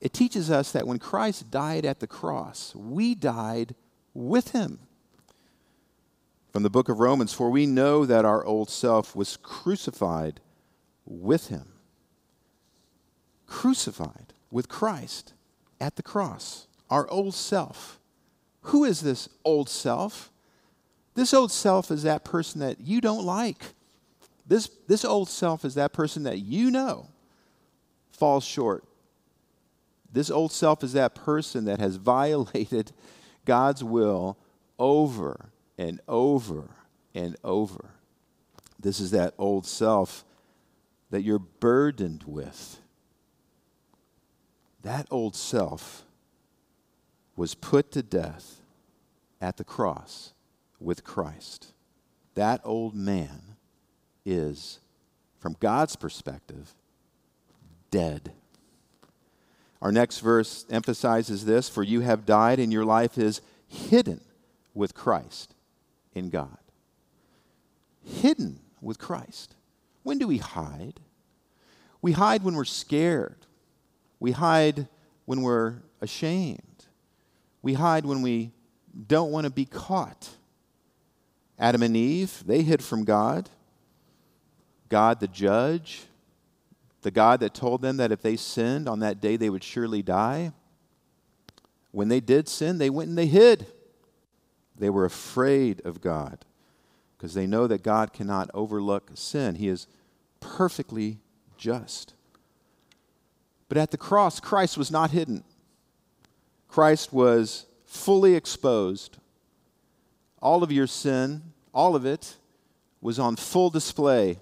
It 0.00 0.12
teaches 0.12 0.50
us 0.50 0.72
that 0.72 0.86
when 0.86 0.98
Christ 0.98 1.50
died 1.50 1.86
at 1.86 2.00
the 2.00 2.06
cross, 2.06 2.74
we 2.74 3.14
died 3.14 3.74
with 4.12 4.50
him. 4.50 4.80
From 6.52 6.62
the 6.62 6.70
book 6.70 6.88
of 6.88 7.00
Romans, 7.00 7.32
for 7.32 7.50
we 7.50 7.64
know 7.66 8.04
that 8.04 8.24
our 8.24 8.44
old 8.44 8.68
self 8.68 9.16
was 9.16 9.38
crucified 9.38 10.40
with 11.06 11.48
him. 11.48 11.72
Crucified 13.46 14.33
with 14.54 14.68
Christ 14.68 15.34
at 15.80 15.96
the 15.96 16.02
cross. 16.02 16.68
Our 16.88 17.10
old 17.10 17.34
self. 17.34 17.98
Who 18.62 18.84
is 18.84 19.00
this 19.00 19.28
old 19.44 19.68
self? 19.68 20.30
This 21.16 21.34
old 21.34 21.50
self 21.50 21.90
is 21.90 22.04
that 22.04 22.24
person 22.24 22.60
that 22.60 22.80
you 22.80 23.00
don't 23.00 23.26
like. 23.26 23.64
This, 24.46 24.70
this 24.86 25.04
old 25.04 25.28
self 25.28 25.64
is 25.64 25.74
that 25.74 25.92
person 25.92 26.22
that 26.22 26.38
you 26.38 26.70
know 26.70 27.08
falls 28.12 28.44
short. 28.44 28.84
This 30.12 30.30
old 30.30 30.52
self 30.52 30.84
is 30.84 30.92
that 30.92 31.16
person 31.16 31.64
that 31.64 31.80
has 31.80 31.96
violated 32.14 32.92
God's 33.44 33.82
will 33.82 34.38
over 34.78 35.46
and 35.76 36.00
over 36.06 36.70
and 37.12 37.36
over. 37.42 37.90
This 38.78 39.00
is 39.00 39.10
that 39.10 39.34
old 39.36 39.66
self 39.66 40.24
that 41.10 41.22
you're 41.22 41.40
burdened 41.40 42.22
with. 42.24 42.78
That 44.84 45.06
old 45.10 45.34
self 45.34 46.04
was 47.36 47.54
put 47.54 47.90
to 47.92 48.02
death 48.02 48.60
at 49.40 49.56
the 49.56 49.64
cross 49.64 50.34
with 50.78 51.04
Christ. 51.04 51.72
That 52.34 52.60
old 52.64 52.94
man 52.94 53.56
is, 54.26 54.80
from 55.40 55.56
God's 55.58 55.96
perspective, 55.96 56.74
dead. 57.90 58.32
Our 59.80 59.90
next 59.90 60.20
verse 60.20 60.66
emphasizes 60.70 61.46
this 61.46 61.68
For 61.68 61.82
you 61.82 62.00
have 62.00 62.26
died, 62.26 62.58
and 62.58 62.72
your 62.72 62.84
life 62.84 63.16
is 63.16 63.40
hidden 63.66 64.20
with 64.74 64.94
Christ 64.94 65.54
in 66.14 66.28
God. 66.28 66.58
Hidden 68.04 68.60
with 68.82 68.98
Christ. 68.98 69.54
When 70.02 70.18
do 70.18 70.28
we 70.28 70.38
hide? 70.38 71.00
We 72.02 72.12
hide 72.12 72.42
when 72.42 72.54
we're 72.54 72.66
scared. 72.66 73.43
We 74.24 74.32
hide 74.32 74.88
when 75.26 75.42
we're 75.42 75.82
ashamed. 76.00 76.86
We 77.60 77.74
hide 77.74 78.06
when 78.06 78.22
we 78.22 78.52
don't 79.06 79.30
want 79.30 79.44
to 79.44 79.50
be 79.50 79.66
caught. 79.66 80.30
Adam 81.58 81.82
and 81.82 81.94
Eve, 81.94 82.42
they 82.46 82.62
hid 82.62 82.82
from 82.82 83.04
God. 83.04 83.50
God, 84.88 85.20
the 85.20 85.28
judge, 85.28 86.04
the 87.02 87.10
God 87.10 87.40
that 87.40 87.52
told 87.52 87.82
them 87.82 87.98
that 87.98 88.12
if 88.12 88.22
they 88.22 88.34
sinned 88.36 88.88
on 88.88 89.00
that 89.00 89.20
day, 89.20 89.36
they 89.36 89.50
would 89.50 89.62
surely 89.62 90.00
die. 90.00 90.52
When 91.90 92.08
they 92.08 92.20
did 92.20 92.48
sin, 92.48 92.78
they 92.78 92.88
went 92.88 93.10
and 93.10 93.18
they 93.18 93.26
hid. 93.26 93.66
They 94.74 94.88
were 94.88 95.04
afraid 95.04 95.82
of 95.84 96.00
God 96.00 96.46
because 97.18 97.34
they 97.34 97.46
know 97.46 97.66
that 97.66 97.82
God 97.82 98.14
cannot 98.14 98.50
overlook 98.54 99.10
sin. 99.16 99.56
He 99.56 99.68
is 99.68 99.86
perfectly 100.40 101.18
just. 101.58 102.14
But 103.68 103.78
at 103.78 103.90
the 103.90 103.96
cross, 103.96 104.40
Christ 104.40 104.76
was 104.76 104.90
not 104.90 105.10
hidden. 105.10 105.44
Christ 106.68 107.12
was 107.12 107.66
fully 107.86 108.34
exposed. 108.34 109.18
All 110.42 110.62
of 110.62 110.72
your 110.72 110.86
sin, 110.86 111.42
all 111.72 111.96
of 111.96 112.04
it, 112.04 112.36
was 113.00 113.18
on 113.18 113.36
full 113.36 113.70
display 113.70 114.40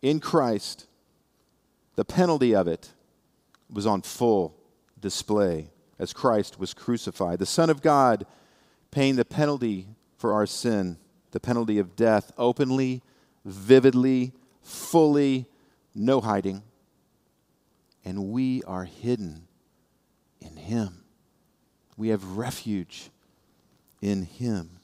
in 0.00 0.20
Christ. 0.20 0.86
The 1.96 2.04
penalty 2.04 2.54
of 2.54 2.66
it 2.66 2.90
was 3.70 3.86
on 3.86 4.02
full 4.02 4.56
display 5.00 5.70
as 5.98 6.12
Christ 6.12 6.58
was 6.58 6.74
crucified. 6.74 7.38
The 7.38 7.46
Son 7.46 7.70
of 7.70 7.82
God 7.82 8.26
paying 8.90 9.16
the 9.16 9.24
penalty 9.24 9.88
for 10.16 10.32
our 10.32 10.46
sin, 10.46 10.96
the 11.32 11.40
penalty 11.40 11.78
of 11.78 11.96
death, 11.96 12.32
openly, 12.38 13.02
vividly, 13.44 14.32
fully, 14.62 15.46
no 15.94 16.20
hiding. 16.20 16.62
And 18.04 18.30
we 18.30 18.62
are 18.64 18.84
hidden 18.84 19.46
in 20.40 20.56
Him. 20.56 21.04
We 21.96 22.08
have 22.08 22.36
refuge 22.36 23.10
in 24.00 24.22
Him. 24.22 24.80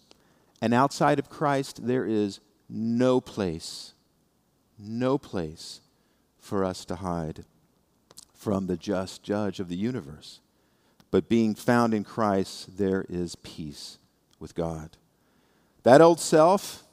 And 0.61 0.75
outside 0.75 1.19
of 1.19 1.31
Christ, 1.31 1.87
there 1.87 2.05
is 2.05 2.41
no 2.69 3.21
place, 3.21 3.95
no 4.79 5.19
place 5.19 5.81
for 6.39 6.65
us 6.65 6.85
to 6.87 6.97
hide 6.97 7.45
from 8.35 8.67
the 8.67 8.77
just 8.77 9.23
judge 9.23 9.61
of 9.61 9.69
the 9.69 9.77
universe. 9.77 10.41
But 11.11 11.29
being 11.29 11.55
found 11.55 11.95
in 11.95 12.05
Christ, 12.05 12.79
there 12.79 13.05
is 13.09 13.35
peace 13.37 13.99
with 14.39 14.55
God. 14.55 14.97
That 15.83 16.01
old 16.01 16.21
self, 16.21 16.85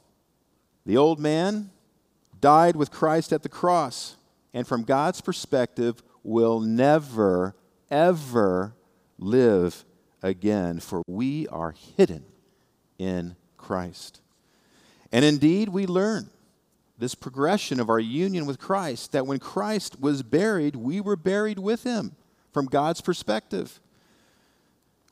the 0.84 0.96
old 0.96 1.20
man, 1.20 1.70
died 2.40 2.76
with 2.76 2.90
Christ 2.90 3.32
at 3.32 3.42
the 3.42 3.48
cross, 3.48 4.16
and 4.54 4.66
from 4.66 4.84
God's 4.84 5.20
perspective, 5.20 6.02
will 6.26 6.58
never, 6.60 7.54
ever 7.90 8.74
live 9.18 9.84
again, 10.22 10.80
for 10.80 11.02
we 11.06 11.46
are 11.48 11.72
hidden 11.96 12.24
in 12.98 13.36
Christ. 13.56 14.20
And 15.12 15.24
indeed, 15.24 15.68
we 15.68 15.86
learn 15.86 16.30
this 16.98 17.14
progression 17.14 17.78
of 17.78 17.88
our 17.88 18.00
union 18.00 18.44
with 18.44 18.58
Christ 18.58 19.12
that 19.12 19.26
when 19.26 19.38
Christ 19.38 20.00
was 20.00 20.22
buried, 20.22 20.74
we 20.74 21.00
were 21.00 21.16
buried 21.16 21.58
with 21.58 21.84
him 21.84 22.16
from 22.52 22.66
God's 22.66 23.00
perspective. 23.00 23.80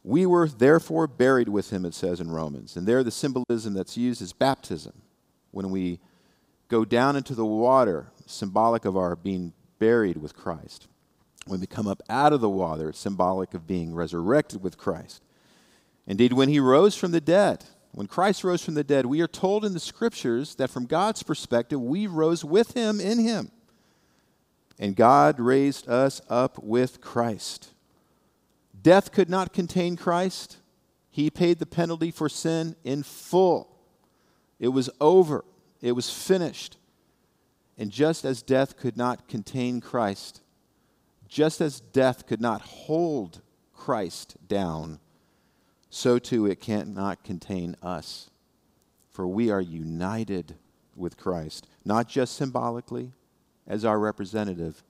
We 0.03 0.27
were 0.27 0.49
therefore 0.49 1.07
buried 1.07 1.49
with 1.49 1.71
him, 1.71 1.85
it 1.85 1.95
says 1.95 2.21
in 2.21 2.31
Romans. 2.31 2.77
And 2.77 2.87
there, 2.89 3.05
the 3.05 3.11
symbolism 3.11 3.75
that's 3.75 3.97
used 3.97 4.21
is 4.21 4.33
baptism. 4.33 4.95
When 5.53 5.71
we 5.71 6.01
go 6.69 6.85
down 6.85 7.15
into 7.17 7.35
the 7.35 7.47
water, 7.47 8.09
symbolic 8.27 8.85
of 8.85 8.97
our 8.97 9.15
being 9.15 9.53
buried 9.79 10.17
with 10.17 10.35
Christ. 10.35 10.89
When 11.47 11.61
we 11.61 11.67
come 11.67 11.87
up 11.87 12.03
out 12.09 12.33
of 12.33 12.41
the 12.41 12.49
water, 12.49 12.89
it's 12.89 12.99
symbolic 12.99 13.55
of 13.55 13.67
being 13.67 13.95
resurrected 13.95 14.63
with 14.63 14.79
Christ. 14.79 15.23
Indeed, 16.07 16.33
when 16.33 16.49
he 16.49 16.61
rose 16.61 16.97
from 16.97 17.13
the 17.13 17.21
dead, 17.21 17.65
when 17.93 18.07
Christ 18.07 18.43
rose 18.43 18.65
from 18.65 18.75
the 18.75 18.85
dead, 18.85 19.07
we 19.07 19.21
are 19.21 19.29
told 19.29 19.65
in 19.65 19.73
the 19.73 19.81
scriptures 19.81 20.57
that 20.57 20.71
from 20.71 20.87
God's 20.87 21.23
perspective, 21.23 21.81
we 21.81 22.07
rose 22.07 22.45
with 22.45 22.75
him 22.75 23.01
in 23.01 23.21
him. 23.21 23.51
And 24.79 24.97
God 24.97 25.39
raised 25.39 25.89
us 25.89 26.21
up 26.29 26.63
with 26.63 27.01
Christ. 27.01 27.73
Death 28.83 29.13
could 29.13 29.31
not 29.31 29.53
contain 29.53 29.97
Christ. 29.97 30.59
He 31.11 31.31
paid 31.31 31.61
the 31.61 31.67
penalty 31.67 32.11
for 32.11 32.29
sin 32.29 32.75
in 32.83 33.05
full. 33.05 33.71
It 34.59 34.69
was 34.69 34.91
over, 35.01 35.45
it 35.81 35.93
was 35.93 36.11
finished. 36.11 36.77
And 37.79 37.91
just 37.91 38.25
as 38.25 38.43
death 38.43 38.77
could 38.77 38.97
not 38.97 39.29
contain 39.29 39.81
Christ, 39.81 40.41
just 41.35 41.61
as 41.61 41.81
death 41.81 42.29
could 42.29 42.41
not 42.41 42.61
hold 42.63 43.43
Christ 43.73 44.37
down, 44.47 45.01
so 45.91 46.21
too 46.21 46.47
it 46.47 46.61
cannot 46.61 47.25
contain 47.25 47.75
us. 47.83 48.31
For 49.11 49.27
we 49.27 49.51
are 49.51 49.61
united 49.61 50.55
with 50.95 51.17
Christ, 51.17 51.67
not 51.85 52.09
just 52.09 52.37
symbolically 52.37 53.11
as 53.67 53.85
our 53.85 53.99
representative, 53.99 54.85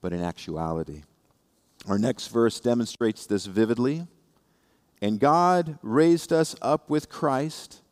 but 0.00 0.12
in 0.12 0.22
actuality. 0.22 1.02
Our 1.88 1.98
next 1.98 2.28
verse 2.28 2.60
demonstrates 2.60 3.26
this 3.26 3.46
vividly. 3.46 4.06
And 5.02 5.18
God 5.18 5.80
raised 5.82 6.32
us 6.32 6.54
up 6.62 6.88
with 6.88 7.08
Christ 7.08 7.82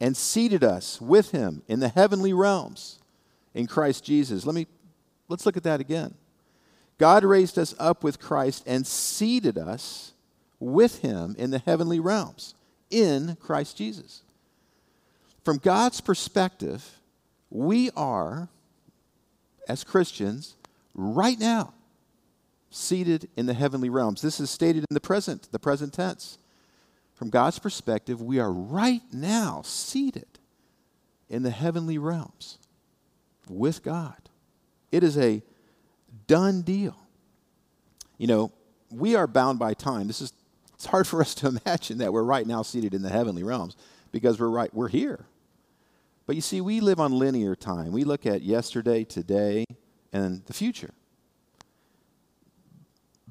and 0.00 0.16
seated 0.16 0.64
us 0.64 1.00
with 1.00 1.30
him 1.30 1.62
in 1.68 1.78
the 1.78 1.90
heavenly 1.90 2.32
realms 2.32 2.98
in 3.54 3.68
Christ 3.68 4.02
Jesus. 4.04 4.44
Let 4.44 4.56
me 4.56 4.66
let's 5.28 5.46
look 5.46 5.56
at 5.56 5.62
that 5.62 5.80
again. 5.80 6.16
God 6.98 7.24
raised 7.24 7.58
us 7.58 7.74
up 7.78 8.04
with 8.04 8.20
Christ 8.20 8.62
and 8.66 8.86
seated 8.86 9.58
us 9.58 10.12
with 10.60 11.00
him 11.00 11.34
in 11.38 11.50
the 11.50 11.58
heavenly 11.58 12.00
realms 12.00 12.54
in 12.90 13.36
Christ 13.40 13.76
Jesus. 13.76 14.22
From 15.44 15.58
God's 15.58 16.00
perspective, 16.00 17.00
we 17.50 17.90
are 17.96 18.48
as 19.68 19.84
Christians 19.84 20.54
right 20.94 21.38
now 21.38 21.74
seated 22.70 23.28
in 23.36 23.46
the 23.46 23.54
heavenly 23.54 23.88
realms. 23.88 24.22
This 24.22 24.40
is 24.40 24.50
stated 24.50 24.84
in 24.88 24.94
the 24.94 25.00
present, 25.00 25.48
the 25.52 25.58
present 25.58 25.92
tense. 25.92 26.38
From 27.14 27.30
God's 27.30 27.58
perspective, 27.58 28.20
we 28.20 28.38
are 28.38 28.52
right 28.52 29.02
now 29.12 29.62
seated 29.64 30.26
in 31.28 31.42
the 31.42 31.50
heavenly 31.50 31.98
realms 31.98 32.58
with 33.48 33.82
God. 33.82 34.16
It 34.90 35.04
is 35.04 35.16
a 35.16 35.42
done 36.26 36.62
deal. 36.62 36.96
You 38.18 38.26
know, 38.26 38.52
we 38.90 39.16
are 39.16 39.26
bound 39.26 39.58
by 39.58 39.74
time. 39.74 40.06
This 40.06 40.20
is 40.20 40.32
it's 40.74 40.86
hard 40.86 41.06
for 41.06 41.20
us 41.20 41.34
to 41.36 41.48
imagine 41.64 41.98
that 41.98 42.12
we're 42.12 42.22
right 42.22 42.46
now 42.46 42.62
seated 42.62 42.94
in 42.94 43.02
the 43.02 43.08
heavenly 43.08 43.42
realms 43.42 43.76
because 44.12 44.38
we're 44.38 44.48
right 44.48 44.72
we're 44.74 44.88
here. 44.88 45.26
But 46.26 46.36
you 46.36 46.42
see, 46.42 46.60
we 46.60 46.80
live 46.80 47.00
on 47.00 47.12
linear 47.12 47.54
time. 47.54 47.92
We 47.92 48.04
look 48.04 48.24
at 48.26 48.42
yesterday, 48.42 49.04
today, 49.04 49.64
and 50.12 50.44
the 50.46 50.54
future. 50.54 50.94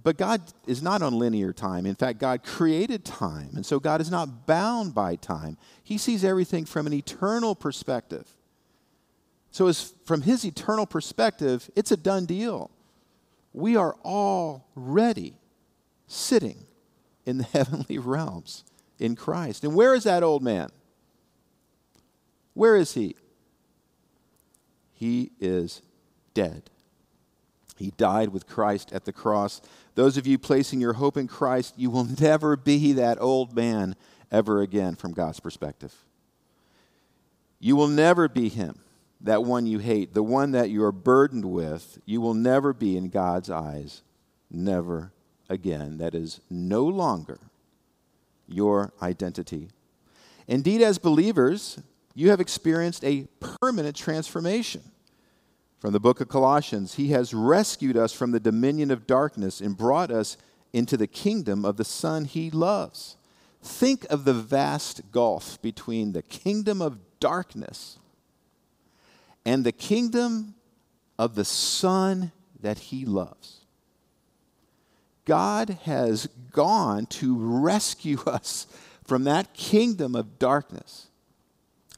But 0.04 0.18
God 0.18 0.42
is 0.68 0.84
not 0.84 1.02
on 1.02 1.18
linear 1.18 1.54
time. 1.54 1.86
In 1.86 1.96
fact, 1.96 2.20
God 2.20 2.44
created 2.44 3.06
time. 3.06 3.52
And 3.56 3.66
so 3.66 3.80
God 3.80 4.02
is 4.02 4.12
not 4.12 4.46
bound 4.46 4.94
by 4.94 5.16
time. 5.16 5.58
He 5.82 5.98
sees 5.98 6.26
everything 6.26 6.66
from 6.66 6.86
an 6.88 6.94
eternal 6.94 7.56
perspective. 7.56 8.28
So, 9.52 9.68
as 9.68 9.94
from 10.06 10.24
his 10.24 10.44
eternal 10.46 10.86
perspective, 10.86 11.70
it's 11.76 11.92
a 11.92 11.98
done 11.98 12.26
deal. 12.26 12.72
We 13.54 13.76
are 13.76 13.96
already 14.04 15.36
sitting 16.08 16.66
in 17.26 17.38
the 17.38 17.44
heavenly 17.54 17.98
realms 17.98 18.64
in 19.00 19.16
Christ. 19.16 19.64
And 19.64 19.76
where 19.76 19.94
is 19.94 20.04
that 20.04 20.24
old 20.24 20.44
man? 20.44 20.70
Where 22.54 22.76
is 22.76 22.94
he? 22.94 23.16
He 24.94 25.32
is 25.40 25.82
dead. 26.34 26.70
He 27.76 27.92
died 27.98 28.30
with 28.30 28.48
Christ 28.48 28.94
at 28.94 29.06
the 29.06 29.12
cross. 29.12 29.62
Those 29.96 30.18
of 30.18 30.28
you 30.28 30.38
placing 30.38 30.80
your 30.80 30.94
hope 30.94 31.18
in 31.18 31.28
Christ, 31.28 31.74
you 31.78 31.90
will 31.90 32.06
never 32.20 32.56
be 32.56 32.94
that 32.94 33.20
old 33.20 33.56
man 33.56 33.96
ever 34.32 34.62
again 34.62 34.96
from 34.96 35.14
God's 35.14 35.40
perspective. 35.40 35.94
You 37.60 37.76
will 37.76 37.88
never 37.88 38.28
be 38.28 38.50
him, 38.50 38.80
that 39.24 39.44
one 39.44 39.66
you 39.66 39.80
hate, 39.80 40.14
the 40.14 40.22
one 40.22 40.52
that 40.52 40.70
you 40.70 40.84
are 40.84 40.92
burdened 40.92 41.46
with. 41.46 41.98
You 42.06 42.22
will 42.22 42.34
never 42.34 42.74
be 42.74 42.98
in 42.98 43.10
God's 43.10 43.50
eyes, 43.50 44.04
never 44.52 45.12
again. 45.50 45.98
That 45.98 46.14
is 46.14 46.42
no 46.50 46.84
longer 46.84 47.40
your 48.48 48.92
identity. 49.02 49.70
Indeed, 50.48 50.82
as 50.82 50.98
believers, 50.98 51.80
you 52.14 52.30
have 52.30 52.42
experienced 52.42 53.04
a 53.06 53.28
permanent 53.62 53.96
transformation. 53.96 54.82
From 55.80 55.94
the 55.94 56.00
book 56.00 56.22
of 56.22 56.28
Colossians, 56.28 56.96
He 56.96 57.10
has 57.10 57.34
rescued 57.34 57.98
us 57.98 58.14
from 58.14 58.32
the 58.32 58.40
dominion 58.40 58.92
of 58.92 59.08
darkness 59.08 59.62
and 59.62 59.78
brought 59.78 60.12
us 60.12 60.38
into 60.74 60.98
the 60.98 61.08
kingdom 61.08 61.64
of 61.64 61.78
the 61.78 61.86
Son 61.86 62.26
He 62.26 62.52
loves. 62.52 63.16
Think 63.62 64.06
of 64.10 64.26
the 64.26 64.34
vast 64.34 65.12
gulf 65.12 65.62
between 65.62 66.12
the 66.12 66.22
kingdom 66.22 66.82
of 66.82 67.00
darkness 67.22 68.00
and 69.46 69.64
the 69.64 69.72
kingdom 69.72 70.56
of 71.18 71.36
the 71.36 71.46
Son 71.46 72.32
that 72.62 72.80
He 72.80 73.06
loves. 73.06 73.66
God 75.26 75.78
has 75.84 76.28
gone 76.52 77.06
to 77.08 77.38
rescue 77.38 78.20
us 78.28 78.68
from 79.04 79.26
that 79.26 79.54
kingdom 79.54 80.16
of 80.16 80.40
darkness 80.40 81.08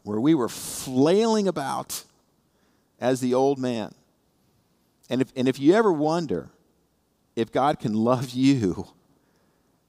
where 0.03 0.19
we 0.19 0.35
were 0.35 0.49
flailing 0.49 1.47
about 1.47 2.03
as 2.99 3.21
the 3.21 3.33
old 3.33 3.57
man. 3.57 3.93
And 5.09 5.21
if, 5.21 5.31
and 5.35 5.47
if 5.47 5.59
you 5.59 5.73
ever 5.73 5.91
wonder 5.91 6.49
if 7.35 7.51
God 7.51 7.79
can 7.79 7.93
love 7.93 8.29
you, 8.31 8.87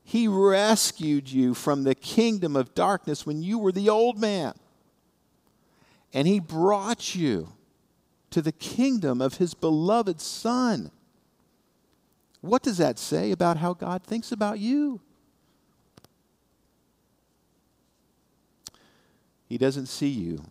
He 0.03 0.29
rescued 0.29 1.31
you 1.31 1.55
from 1.55 1.85
the 1.85 1.95
kingdom 1.95 2.57
of 2.57 2.75
darkness 2.75 3.27
when 3.27 3.43
you 3.43 3.59
were 3.59 3.73
the 3.73 3.89
old 3.89 4.19
man. 4.19 4.55
And 6.13 6.27
He 6.27 6.41
brought 6.41 7.15
you 7.15 7.53
to 8.31 8.43
the 8.43 8.53
kingdom 8.53 9.21
of 9.21 9.39
His 9.39 9.55
beloved 9.55 10.21
Son. 10.21 10.91
What 12.41 12.63
does 12.63 12.79
that 12.79 12.99
say 12.99 13.33
about 13.33 13.57
how 13.57 13.75
God 13.75 14.03
thinks 14.05 14.31
about 14.33 14.59
you? 14.59 15.01
He 19.49 19.59
doesn't 19.59 19.87
see 19.87 20.09
you 20.09 20.45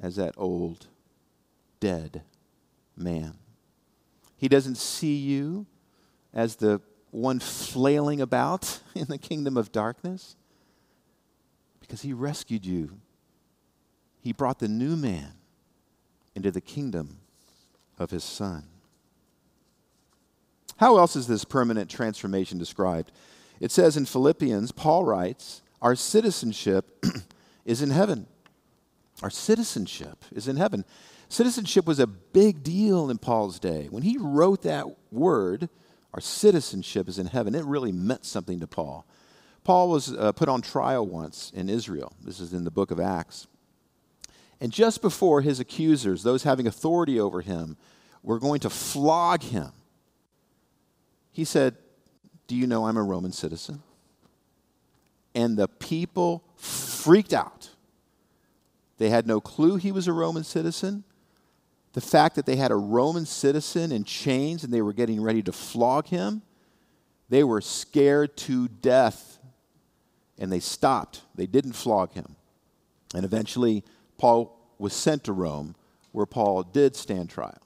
as 0.00 0.16
that 0.16 0.34
old, 0.36 0.86
dead 1.80 2.22
man. 2.96 3.34
He 4.36 4.48
doesn't 4.48 4.76
see 4.76 5.16
you 5.16 5.66
as 6.32 6.56
the 6.56 6.80
one 7.10 7.38
flailing 7.38 8.20
about 8.20 8.80
in 8.94 9.06
the 9.06 9.18
kingdom 9.18 9.56
of 9.56 9.72
darkness 9.72 10.36
because 11.80 12.02
he 12.02 12.12
rescued 12.12 12.64
you. 12.64 12.98
He 14.20 14.32
brought 14.32 14.58
the 14.58 14.68
new 14.68 14.96
man 14.96 15.34
into 16.34 16.50
the 16.50 16.60
kingdom 16.60 17.18
of 17.98 18.10
his 18.10 18.24
son. 18.24 18.64
How 20.76 20.98
else 20.98 21.14
is 21.16 21.26
this 21.26 21.44
permanent 21.44 21.90
transformation 21.90 22.58
described? 22.58 23.12
It 23.60 23.70
says 23.70 23.96
in 23.96 24.06
Philippians, 24.06 24.72
Paul 24.72 25.04
writes, 25.04 25.62
Our 25.80 25.94
citizenship 25.94 27.04
is 27.64 27.82
in 27.82 27.90
heaven. 27.90 28.26
Our 29.22 29.30
citizenship 29.30 30.24
is 30.32 30.48
in 30.48 30.56
heaven. 30.56 30.84
Citizenship 31.28 31.86
was 31.86 32.00
a 32.00 32.06
big 32.06 32.62
deal 32.62 33.08
in 33.08 33.18
Paul's 33.18 33.58
day. 33.58 33.86
When 33.90 34.02
he 34.02 34.18
wrote 34.18 34.62
that 34.62 34.86
word, 35.12 35.68
our 36.12 36.20
citizenship 36.20 37.08
is 37.08 37.18
in 37.18 37.26
heaven, 37.26 37.54
it 37.54 37.64
really 37.64 37.92
meant 37.92 38.24
something 38.24 38.60
to 38.60 38.66
Paul. 38.66 39.06
Paul 39.64 39.88
was 39.88 40.12
uh, 40.12 40.32
put 40.32 40.48
on 40.48 40.60
trial 40.60 41.06
once 41.06 41.52
in 41.54 41.68
Israel. 41.68 42.12
This 42.22 42.40
is 42.40 42.52
in 42.52 42.64
the 42.64 42.70
book 42.70 42.90
of 42.90 42.98
Acts. 42.98 43.46
And 44.62 44.70
just 44.70 45.02
before 45.02 45.40
his 45.40 45.58
accusers, 45.58 46.22
those 46.22 46.44
having 46.44 46.68
authority 46.68 47.18
over 47.18 47.40
him, 47.40 47.76
were 48.22 48.38
going 48.38 48.60
to 48.60 48.70
flog 48.70 49.42
him, 49.42 49.72
he 51.32 51.44
said, 51.44 51.74
Do 52.46 52.54
you 52.54 52.68
know 52.68 52.86
I'm 52.86 52.96
a 52.96 53.02
Roman 53.02 53.32
citizen? 53.32 53.82
And 55.34 55.56
the 55.56 55.66
people 55.66 56.44
freaked 56.54 57.32
out. 57.32 57.70
They 58.98 59.08
had 59.08 59.26
no 59.26 59.40
clue 59.40 59.78
he 59.78 59.90
was 59.90 60.06
a 60.06 60.12
Roman 60.12 60.44
citizen. 60.44 61.02
The 61.94 62.00
fact 62.00 62.36
that 62.36 62.46
they 62.46 62.54
had 62.54 62.70
a 62.70 62.76
Roman 62.76 63.26
citizen 63.26 63.90
in 63.90 64.04
chains 64.04 64.62
and 64.62 64.72
they 64.72 64.82
were 64.82 64.92
getting 64.92 65.20
ready 65.20 65.42
to 65.42 65.50
flog 65.50 66.06
him, 66.06 66.40
they 67.28 67.42
were 67.42 67.60
scared 67.60 68.36
to 68.36 68.68
death 68.68 69.40
and 70.38 70.52
they 70.52 70.60
stopped. 70.60 71.22
They 71.34 71.46
didn't 71.46 71.72
flog 71.72 72.12
him. 72.12 72.36
And 73.12 73.24
eventually, 73.24 73.82
Paul 74.22 74.56
was 74.78 74.92
sent 74.92 75.24
to 75.24 75.32
Rome, 75.32 75.74
where 76.12 76.26
Paul 76.26 76.62
did 76.62 76.94
stand 76.94 77.28
trial. 77.28 77.58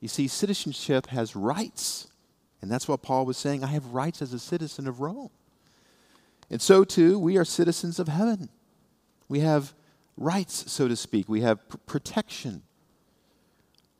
You 0.00 0.08
see, 0.08 0.26
citizenship 0.26 1.06
has 1.10 1.36
rights. 1.36 2.08
And 2.60 2.68
that's 2.68 2.88
what 2.88 3.02
Paul 3.02 3.24
was 3.24 3.36
saying. 3.36 3.62
I 3.62 3.68
have 3.68 3.94
rights 3.94 4.20
as 4.20 4.32
a 4.32 4.40
citizen 4.40 4.88
of 4.88 4.98
Rome. 4.98 5.30
And 6.50 6.60
so, 6.60 6.82
too, 6.82 7.20
we 7.20 7.36
are 7.36 7.44
citizens 7.44 8.00
of 8.00 8.08
heaven. 8.08 8.48
We 9.28 9.38
have 9.38 9.74
rights, 10.16 10.72
so 10.72 10.88
to 10.88 10.96
speak. 10.96 11.28
We 11.28 11.42
have 11.42 11.68
pr- 11.68 11.76
protection. 11.86 12.62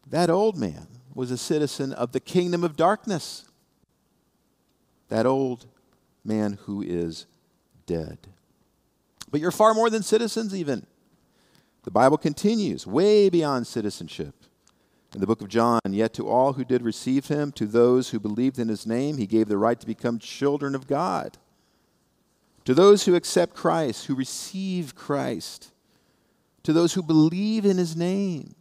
That 0.09 0.31
old 0.31 0.57
man 0.57 0.89
was 1.15 1.31
a 1.31 1.39
citizen 1.39 1.93
of 1.93 2.11
the 2.11 2.19
kingdom 2.19 2.65
of 2.65 2.75
darkness. 2.75 3.45
That 5.09 5.25
old 5.25 5.67
man 6.25 6.59
who 6.63 6.83
is 6.83 7.27
dead. 7.87 8.19
But 9.31 9.41
you're 9.41 9.53
far 9.53 9.73
more 9.73 9.89
than 9.89 10.03
citizens, 10.03 10.53
even. 10.53 10.85
The 11.89 11.93
Bible 11.93 12.19
continues, 12.19 12.87
way 12.87 13.31
beyond 13.31 13.67
citizenship. 13.67 14.35
In 15.15 15.21
the 15.21 15.27
book 15.27 15.41
of 15.41 15.49
John, 15.49 15.81
yet 15.89 16.13
to 16.15 16.29
all 16.29 16.53
who 16.53 16.65
did 16.65 16.83
receive 16.83 17.29
him, 17.29 17.51
to 17.53 17.65
those 17.65 18.11
who 18.11 18.21
believed 18.21 18.59
in 18.59 18.69
his 18.69 18.87
name, 18.87 19.17
he 19.17 19.27
gave 19.27 19.49
the 19.49 19.57
right 19.57 19.81
to 19.81 19.87
become 19.87 20.19
children 20.19 20.75
of 20.75 20.87
God 20.87 21.39
to 22.69 22.75
those 22.75 23.07
who 23.07 23.15
accept 23.15 23.55
Christ, 23.55 24.05
who 24.05 24.15
receive 24.15 24.95
Christ, 24.95 25.73
to 26.65 26.75
those 26.75 26.93
who 26.93 27.03
believe 27.03 27.65
in 27.65 27.79
his 27.79 27.97
name, 27.97 28.55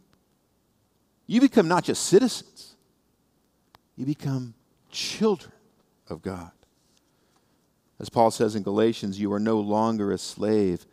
you 1.26 1.42
become 1.42 1.68
not 1.68 1.84
just 1.84 2.06
citizens, 2.06 2.74
you 3.96 4.06
become 4.06 4.54
children 4.90 5.52
of 6.08 6.22
God. 6.22 6.52
As 8.00 8.08
Paul 8.08 8.30
says 8.30 8.56
in 8.56 8.62
Galatians, 8.62 9.20
you 9.20 9.30
are 9.30 9.38
no 9.38 9.60
longer 9.60 10.10
a 10.10 10.16
slave, 10.16 10.86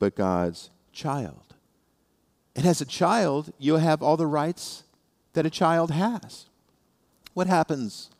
but 0.00 0.16
God's 0.16 0.70
child. 0.92 1.47
And 2.58 2.66
as 2.66 2.80
a 2.80 2.84
child, 2.84 3.52
you 3.60 3.76
have 3.76 4.02
all 4.02 4.16
the 4.16 4.26
rights 4.26 4.82
that 5.34 5.46
a 5.46 5.50
child 5.50 5.92
has. 5.92 6.46
What 7.32 7.46
happens 7.46 8.10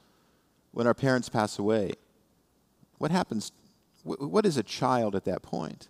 when 0.71 0.87
our 0.87 0.95
parents 0.95 1.29
pass 1.29 1.59
away? 1.59 1.95
What 2.99 3.11
happens 3.11 3.51
what 4.05 4.47
is 4.47 4.57
a 4.57 4.63
child 4.63 5.17
at 5.17 5.25
that 5.25 5.43
point? 5.43 5.89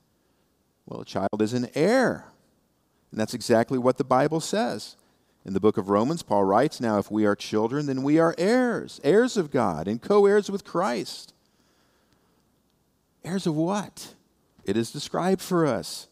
Well, 0.86 1.02
a 1.02 1.04
child 1.04 1.42
is 1.42 1.52
an 1.52 1.68
heir. 1.74 2.24
And 3.10 3.20
that's 3.20 3.34
exactly 3.34 3.76
what 3.76 3.98
the 3.98 4.02
Bible 4.02 4.40
says. 4.40 4.96
In 5.44 5.52
the 5.52 5.60
book 5.60 5.76
of 5.76 5.90
Romans, 5.90 6.22
Paul 6.22 6.44
writes, 6.44 6.80
Now 6.80 6.98
if 6.98 7.10
we 7.10 7.26
are 7.26 7.36
children, 7.36 7.84
then 7.84 8.02
we 8.02 8.18
are 8.18 8.34
heirs, 8.38 8.98
heirs 9.04 9.36
of 9.36 9.50
God, 9.50 9.86
and 9.86 10.00
co 10.00 10.24
heirs 10.24 10.50
with 10.50 10.64
Christ. 10.64 11.34
Heirs 13.22 13.46
of 13.46 13.54
what? 13.54 14.14
It 14.64 14.78
is 14.78 14.90
described 14.90 15.42
for 15.42 15.66
us. 15.66 16.07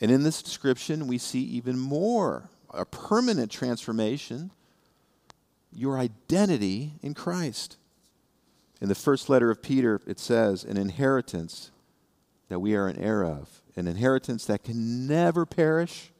And 0.00 0.10
in 0.10 0.22
this 0.22 0.42
description, 0.42 1.06
we 1.06 1.18
see 1.18 1.40
even 1.40 1.78
more 1.78 2.50
a 2.70 2.84
permanent 2.84 3.50
transformation 3.50 4.50
your 5.72 5.98
identity 5.98 6.94
in 7.02 7.14
Christ. 7.14 7.76
In 8.80 8.88
the 8.88 8.94
first 8.94 9.28
letter 9.28 9.50
of 9.50 9.62
Peter, 9.62 10.00
it 10.06 10.18
says, 10.18 10.64
an 10.64 10.76
inheritance 10.76 11.70
that 12.48 12.60
we 12.60 12.74
are 12.74 12.88
an 12.88 12.98
heir 12.98 13.24
of, 13.24 13.62
an 13.74 13.86
inheritance 13.86 14.44
that 14.46 14.64
can 14.64 15.06
never 15.06 15.44
perish, 15.44 16.10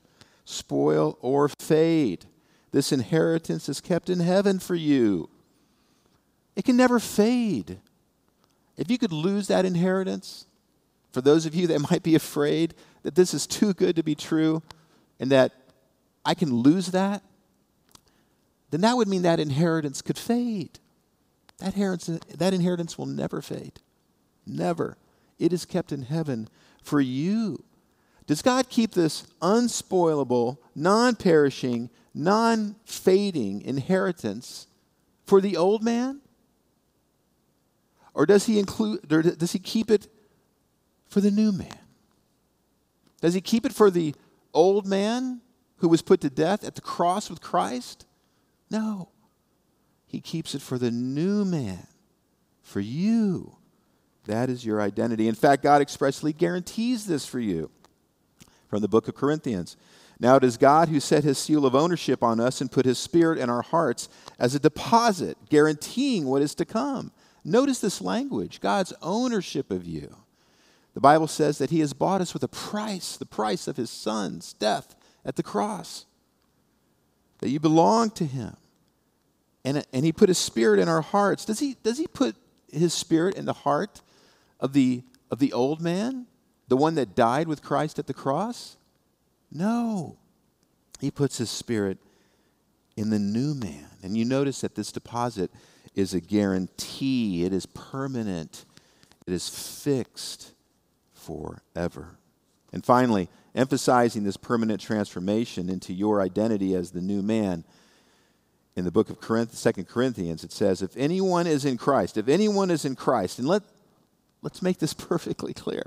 spoil, 0.45 1.19
or 1.21 1.49
fade. 1.49 2.27
This 2.73 2.93
inheritance 2.93 3.69
is 3.69 3.81
kept 3.81 4.11
in 4.11 4.21
heaven 4.21 4.59
for 4.59 4.75
you. 4.75 5.29
It 6.55 6.65
can 6.65 6.77
never 6.77 6.99
fade. 6.99 7.79
If 8.77 8.91
you 8.91 8.99
could 8.99 9.13
lose 9.13 9.49
that 9.49 9.65
inheritance, 9.65 10.47
for 11.13 11.21
those 11.21 11.47
of 11.47 11.55
you 11.55 11.67
that 11.69 11.81
might 11.91 12.03
be 12.03 12.15
afraid 12.15 12.75
that 13.07 13.15
this 13.15 13.33
is 13.33 13.47
too 13.47 13.73
good 13.73 13.95
to 13.95 14.03
be 14.03 14.17
true 14.17 14.61
and 15.21 15.31
that 15.31 15.53
I 16.25 16.35
can 16.35 16.53
lose 16.53 16.89
that, 16.89 17.23
then 18.71 18.81
that 18.81 18.97
would 18.97 19.07
mean 19.07 19.23
that 19.23 19.39
inheritance 19.39 20.03
could 20.03 20.19
fade. 20.19 20.81
That 21.59 21.75
inheritance, 21.75 22.25
that 22.37 22.53
inheritance 22.53 22.99
will 22.99 23.07
never 23.07 23.41
fade. 23.41 23.79
Never. 24.45 24.99
It 25.39 25.53
is 25.53 25.65
kept 25.65 25.93
in 25.93 26.03
heaven 26.03 26.49
for 26.83 27.01
you. 27.01 27.63
Does 28.27 28.43
God 28.43 28.69
keep 28.69 28.95
this 28.95 29.29
unspoilable, 29.41 30.59
non 30.75 31.15
perishing, 31.15 31.91
non 32.13 32.75
fading 32.85 33.63
inheritance 33.63 34.67
for 35.27 35.41
the 35.41 35.57
old 35.57 35.85
man? 35.85 36.23
Or 38.15 38.27
does 38.27 38.47
he 38.47 38.59
include 38.59 39.13
or 39.13 39.23
does 39.23 39.53
he 39.53 39.61
keep 39.61 39.93
it 39.93 40.09
for 41.09 41.21
the 41.21 41.31
new 41.31 41.53
man? 41.53 41.86
Does 43.21 43.35
he 43.35 43.41
keep 43.41 43.65
it 43.65 43.73
for 43.73 43.91
the 43.91 44.15
old 44.53 44.87
man 44.87 45.41
who 45.79 45.89
was 45.89 46.03
put 46.03 46.21
to 46.23 46.31
death 46.31 46.65
at 46.65 46.75
the 46.75 46.81
cross 46.81 47.31
with 47.31 47.41
Christ? 47.41 48.07
No. 48.71 49.11
He 50.07 50.21
keeps 50.21 50.55
it 50.55 50.63
for 50.63 50.79
the 50.79 50.91
new 50.91 51.45
man, 51.45 51.87
for 52.63 52.81
you. 52.81 53.57
That 54.25 54.51
is 54.51 54.65
your 54.65 54.81
identity. 54.81 55.29
In 55.29 55.35
fact, 55.35 55.63
God 55.63 55.83
expressly 55.83 56.33
guarantees 56.33 57.07
this 57.07 57.27
for 57.27 57.41
you 57.41 57.71
from 58.69 58.81
the 58.81 58.89
book 58.89 59.09
of 59.09 59.15
Corinthians. 59.15 59.77
Now 60.19 60.37
it 60.37 60.45
is 60.45 60.57
God 60.57 60.89
who 60.89 60.99
set 60.99 61.25
his 61.25 61.39
seal 61.39 61.67
of 61.67 61.75
ownership 61.75 62.23
on 62.23 62.41
us 62.41 62.61
and 62.61 62.73
put 62.73 62.87
his 62.87 62.99
spirit 62.99 63.39
in 63.39 63.51
our 63.51 63.63
hearts 63.63 64.09
as 64.39 64.55
a 64.55 64.59
deposit, 64.61 65.37
guaranteeing 65.49 66.27
what 66.27 66.43
is 66.43 66.55
to 66.57 66.65
come. 66.65 67.13
Notice 67.45 67.81
this 67.81 68.01
language 68.01 68.61
God's 68.61 68.93
ownership 69.03 69.71
of 69.71 69.85
you. 69.85 70.17
The 70.97 71.01
Bible 71.03 71.27
says 71.27 71.59
that 71.59 71.69
he 71.69 71.81
has 71.81 71.93
bought 71.93 72.23
us 72.23 72.33
with 72.33 72.43
a 72.43 72.49
price, 72.49 73.19
the 73.19 73.27
price 73.27 73.69
of 73.69 73.77
his 73.77 73.91
son's 73.91 74.55
death 74.55 74.97
at 75.27 75.37
the 75.37 75.43
cross, 75.43 76.07
that 77.41 77.51
you 77.51 77.61
belong 77.61 78.09
to 78.13 78.25
him. 78.25 78.57
And, 79.63 79.85
and 79.93 80.07
he 80.07 80.13
put 80.13 80.31
his 80.31 80.39
spirit 80.39 80.81
in 80.81 80.89
our 80.89 81.03
hearts. 81.03 81.45
Does 81.45 81.59
he, 81.59 81.77
does 81.83 81.99
he 81.99 82.07
put 82.07 82.35
his 82.73 82.95
spirit 82.95 83.35
in 83.35 83.45
the 83.45 83.53
heart 83.53 84.01
of 84.59 84.73
the, 84.73 85.03
of 85.31 85.39
the 85.39 85.53
old 85.53 85.83
man, 85.83 86.29
the 86.67 86.79
one 86.79 86.95
that 86.95 87.15
died 87.15 87.47
with 87.47 87.63
Christ 87.63 87.99
at 87.99 88.07
the 88.07 88.15
cross? 88.15 88.79
No. 89.53 90.17
He 90.99 91.11
puts 91.11 91.37
his 91.37 91.51
spirit 91.51 91.99
in 92.97 93.11
the 93.11 93.19
new 93.19 93.53
man. 93.53 93.89
And 94.03 94.17
you 94.17 94.25
notice 94.25 94.63
that 94.63 94.77
this 94.77 94.93
deposit 94.93 95.51
is 95.95 96.15
a 96.15 96.23
guarantee, 96.23 97.45
it 97.45 97.53
is 97.53 97.67
permanent, 97.67 98.65
it 99.27 99.35
is 99.35 99.47
fixed 99.51 100.55
forever. 101.27 102.19
And 102.73 102.85
finally, 102.85 103.29
emphasizing 103.55 104.25
this 104.25 104.37
permanent 104.37 104.81
transformation 104.81 105.69
into 105.69 105.93
your 105.93 106.21
identity 106.21 106.75
as 106.75 106.91
the 106.91 107.01
new 107.01 107.23
man. 107.23 107.65
In 108.77 108.85
the 108.85 108.91
book 108.91 109.09
of 109.09 109.21
Corinth, 109.21 109.61
2 109.61 109.85
Corinthians, 109.85 110.45
it 110.45 110.53
says, 110.53 110.83
If 110.83 110.97
anyone 110.97 111.47
is 111.47 111.65
in 111.65 111.79
Christ, 111.79 112.17
if 112.17 112.29
anyone 112.29 112.71
is 112.71 112.85
in 112.85 112.95
Christ, 112.95 113.39
and 113.39 113.49
let, 113.49 113.63
let's 114.43 114.63
make 114.63 114.79
this 114.79 114.95
perfectly 114.95 115.55
clear. 115.55 115.85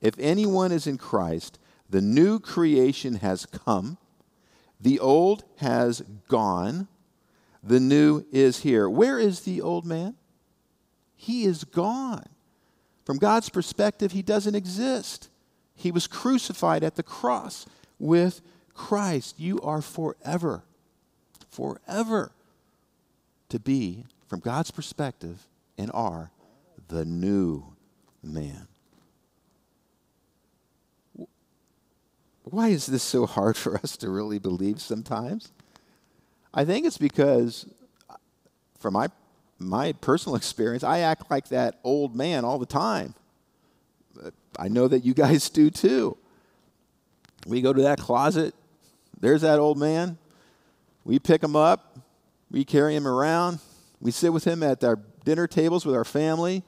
If 0.00 0.14
anyone 0.18 0.72
is 0.72 0.86
in 0.86 0.98
Christ, 0.98 1.58
the 1.88 2.00
new 2.00 2.40
creation 2.40 3.16
has 3.16 3.46
come, 3.46 3.98
the 4.80 4.98
old 4.98 5.44
has 5.58 6.00
gone, 6.28 6.88
the 7.62 7.78
new 7.78 8.24
is 8.32 8.60
here. 8.60 8.88
Where 8.88 9.18
is 9.18 9.40
the 9.40 9.60
old 9.60 9.84
man? 9.84 10.16
He 11.14 11.44
is 11.44 11.62
gone. 11.62 12.28
From 13.04 13.18
God's 13.18 13.48
perspective, 13.48 14.12
he 14.12 14.22
doesn't 14.22 14.54
exist. 14.54 15.28
He 15.74 15.90
was 15.90 16.06
crucified 16.06 16.84
at 16.84 16.96
the 16.96 17.02
cross 17.02 17.66
with 17.98 18.40
Christ. 18.74 19.38
You 19.38 19.60
are 19.60 19.82
forever, 19.82 20.62
forever 21.50 22.32
to 23.48 23.58
be, 23.58 24.04
from 24.28 24.40
God's 24.40 24.70
perspective, 24.70 25.48
and 25.76 25.90
are 25.92 26.30
the 26.88 27.04
new 27.04 27.64
man. 28.22 28.68
Why 32.44 32.68
is 32.68 32.86
this 32.86 33.02
so 33.02 33.26
hard 33.26 33.56
for 33.56 33.76
us 33.76 33.96
to 33.98 34.10
really 34.10 34.38
believe 34.38 34.80
sometimes? 34.80 35.52
I 36.54 36.64
think 36.64 36.86
it's 36.86 36.98
because, 36.98 37.66
from 38.78 38.94
my 38.94 39.08
my 39.62 39.92
personal 39.92 40.36
experience, 40.42 40.84
I 40.84 41.00
act 41.00 41.30
like 41.30 41.48
that 41.48 41.78
old 41.84 42.14
man 42.14 42.44
all 42.44 42.58
the 42.58 42.66
time. 42.66 43.14
I 44.58 44.68
know 44.68 44.88
that 44.88 45.04
you 45.04 45.14
guys 45.14 45.48
do 45.48 45.70
too. 45.70 46.16
We 47.46 47.62
go 47.62 47.72
to 47.72 47.82
that 47.82 47.98
closet, 47.98 48.54
there's 49.20 49.42
that 49.42 49.58
old 49.58 49.78
man. 49.78 50.18
We 51.04 51.18
pick 51.18 51.42
him 51.42 51.56
up, 51.56 51.98
we 52.50 52.64
carry 52.64 52.94
him 52.94 53.08
around, 53.08 53.58
we 54.00 54.10
sit 54.10 54.32
with 54.32 54.44
him 54.44 54.62
at 54.62 54.84
our 54.84 54.98
dinner 55.24 55.46
tables 55.46 55.84
with 55.84 55.94
our 55.94 56.04
family. 56.04 56.62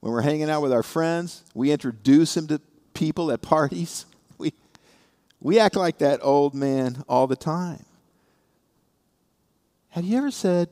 When 0.00 0.12
we're 0.12 0.22
hanging 0.22 0.48
out 0.48 0.62
with 0.62 0.72
our 0.72 0.82
friends, 0.82 1.44
we 1.54 1.70
introduce 1.70 2.36
him 2.36 2.46
to 2.48 2.60
people 2.94 3.30
at 3.30 3.42
parties. 3.42 4.06
We, 4.38 4.54
we 5.38 5.58
act 5.58 5.76
like 5.76 5.98
that 5.98 6.20
old 6.22 6.54
man 6.54 7.04
all 7.06 7.26
the 7.26 7.36
time. 7.36 7.84
Have 9.90 10.04
you 10.04 10.16
ever 10.16 10.30
said, 10.30 10.70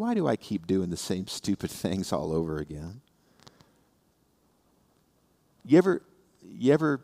why 0.00 0.14
do 0.14 0.26
I 0.26 0.34
keep 0.34 0.66
doing 0.66 0.88
the 0.88 0.96
same 0.96 1.26
stupid 1.26 1.70
things 1.70 2.10
all 2.10 2.32
over 2.32 2.56
again? 2.56 3.02
You 5.64 5.76
ever, 5.76 6.02
you 6.42 6.72
ever 6.72 7.02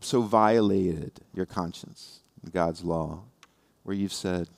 so 0.00 0.22
violated 0.22 1.12
your 1.32 1.46
conscience 1.46 2.20
and 2.42 2.52
God's 2.52 2.82
law 2.82 3.22
where 3.84 3.94
you've 3.94 4.12
said, 4.12 4.48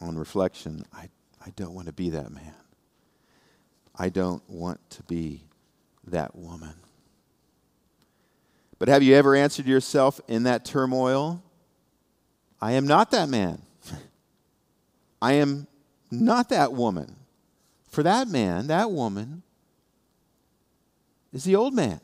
on 0.00 0.18
reflection, 0.18 0.84
I, 0.92 1.08
I 1.46 1.50
don't 1.54 1.74
want 1.74 1.86
to 1.86 1.92
be 1.92 2.10
that 2.10 2.32
man. 2.32 2.54
I 3.96 4.08
don't 4.08 4.42
want 4.50 4.80
to 4.90 5.02
be 5.04 5.44
that 6.08 6.34
woman. 6.34 6.74
But 8.80 8.88
have 8.88 9.04
you 9.04 9.14
ever 9.14 9.36
answered 9.36 9.66
yourself 9.66 10.20
in 10.26 10.42
that 10.42 10.64
turmoil? 10.64 11.40
I 12.60 12.72
am 12.72 12.84
not 12.84 13.12
that 13.12 13.28
man. 13.28 13.62
I 15.22 15.34
am 15.34 15.68
not 16.10 16.48
that 16.48 16.72
woman. 16.72 17.14
For 17.88 18.02
that 18.02 18.26
man, 18.26 18.66
that 18.66 18.90
woman, 18.90 19.42
is 21.32 21.44
the 21.44 21.54
old 21.54 21.74
man 21.74 22.00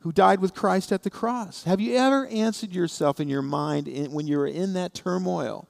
who 0.00 0.10
died 0.10 0.40
with 0.40 0.54
Christ 0.54 0.90
at 0.90 1.04
the 1.04 1.10
cross. 1.10 1.64
Have 1.64 1.80
you 1.80 1.96
ever 1.96 2.26
answered 2.26 2.74
yourself 2.74 3.20
in 3.20 3.28
your 3.28 3.42
mind 3.42 3.88
in, 3.88 4.12
when 4.12 4.26
you 4.26 4.38
were 4.38 4.46
in 4.46 4.72
that 4.72 4.92
turmoil 4.92 5.68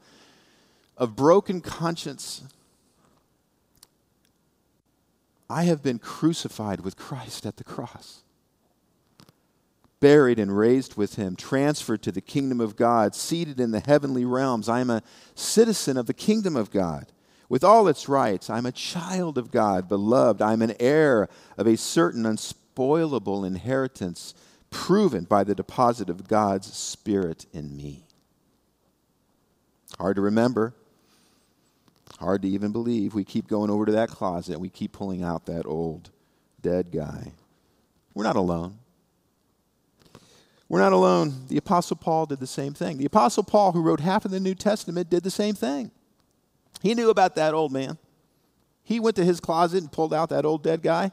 of 0.97 1.15
broken 1.15 1.61
conscience? 1.61 2.43
I 5.51 5.65
have 5.65 5.83
been 5.83 5.99
crucified 5.99 6.81
with 6.81 6.97
Christ 6.97 7.45
at 7.45 7.59
the 7.59 7.65
cross 7.65 8.24
buried 10.05 10.39
and 10.39 10.55
raised 10.55 10.99
with 10.99 11.15
him, 11.15 11.35
transferred 11.35 12.03
to 12.03 12.13
the 12.13 12.21
kingdom 12.21 12.61
of 12.61 12.77
God, 12.77 13.15
seated 13.15 13.59
in 13.59 13.71
the 13.71 13.81
heavenly 13.81 14.27
realms. 14.27 14.69
I 14.69 14.81
am 14.81 14.91
a 14.91 15.03
citizen 15.35 15.97
of 15.97 16.05
the 16.05 16.13
kingdom 16.13 16.57
of 16.57 16.71
God 16.71 17.11
with 17.49 17.65
all 17.65 17.89
its 17.89 18.07
rights. 18.07 18.51
I'm 18.51 18.67
a 18.67 18.73
child 18.73 19.39
of 19.39 19.51
God, 19.51 19.89
beloved. 19.89 20.43
I'm 20.43 20.61
an 20.61 20.75
heir 20.79 21.31
of 21.57 21.67
a 21.67 21.79
certain 21.79 22.25
unspoilable 22.25 23.47
inheritance 23.47 24.35
proven 24.69 25.25
by 25.25 25.43
the 25.43 25.55
deposit 25.55 26.11
of 26.11 26.29
God's 26.29 26.71
Spirit 26.71 27.47
in 27.55 27.75
me. 27.75 28.05
Hard 29.99 30.17
to 30.17 30.23
remember. 30.23 30.75
Hard 32.21 32.43
to 32.43 32.49
even 32.49 32.73
believe. 32.73 33.15
We 33.15 33.25
keep 33.25 33.49
going 33.49 33.71
over 33.71 33.87
to 33.87 33.93
that 33.93 34.11
closet 34.11 34.53
and 34.53 34.61
we 34.61 34.69
keep 34.69 34.93
pulling 34.93 35.23
out 35.23 35.47
that 35.47 35.65
old 35.65 36.11
dead 36.61 36.93
guy. 36.93 37.33
We're 38.13 38.25
not 38.25 38.37
alone. 38.37 38.81
We're 40.69 40.81
not 40.81 40.93
alone. 40.93 41.47
The 41.49 41.59
Apostle 41.59 41.97
Paul 41.97 42.27
did 42.27 42.41
the 42.41 42.47
same 42.47 42.75
thing. 42.75 42.99
The 42.99 43.05
Apostle 43.05 43.43
Paul, 43.43 43.73
who 43.73 43.83
wrote 43.83 44.01
half 44.01 44.25
of 44.25 44.31
the 44.31 44.41
New 44.41 44.55
Testament, 44.55 45.11
did 45.11 45.23
the 45.23 45.31
same 45.31 45.55
thing. 45.55 45.91
He 46.83 46.95
knew 46.95 47.11
about 47.11 47.35
that 47.37 47.55
old 47.55 47.73
man. 47.73 47.99
He 48.83 49.01
went 49.01 49.17
to 49.17 49.25
his 49.25 49.41
closet 49.41 49.83
and 49.83 49.93
pulled 49.93 50.13
out 50.13 50.31
that 50.31 50.45
old 50.45 50.63
dead 50.63 50.83
guy. 50.83 51.13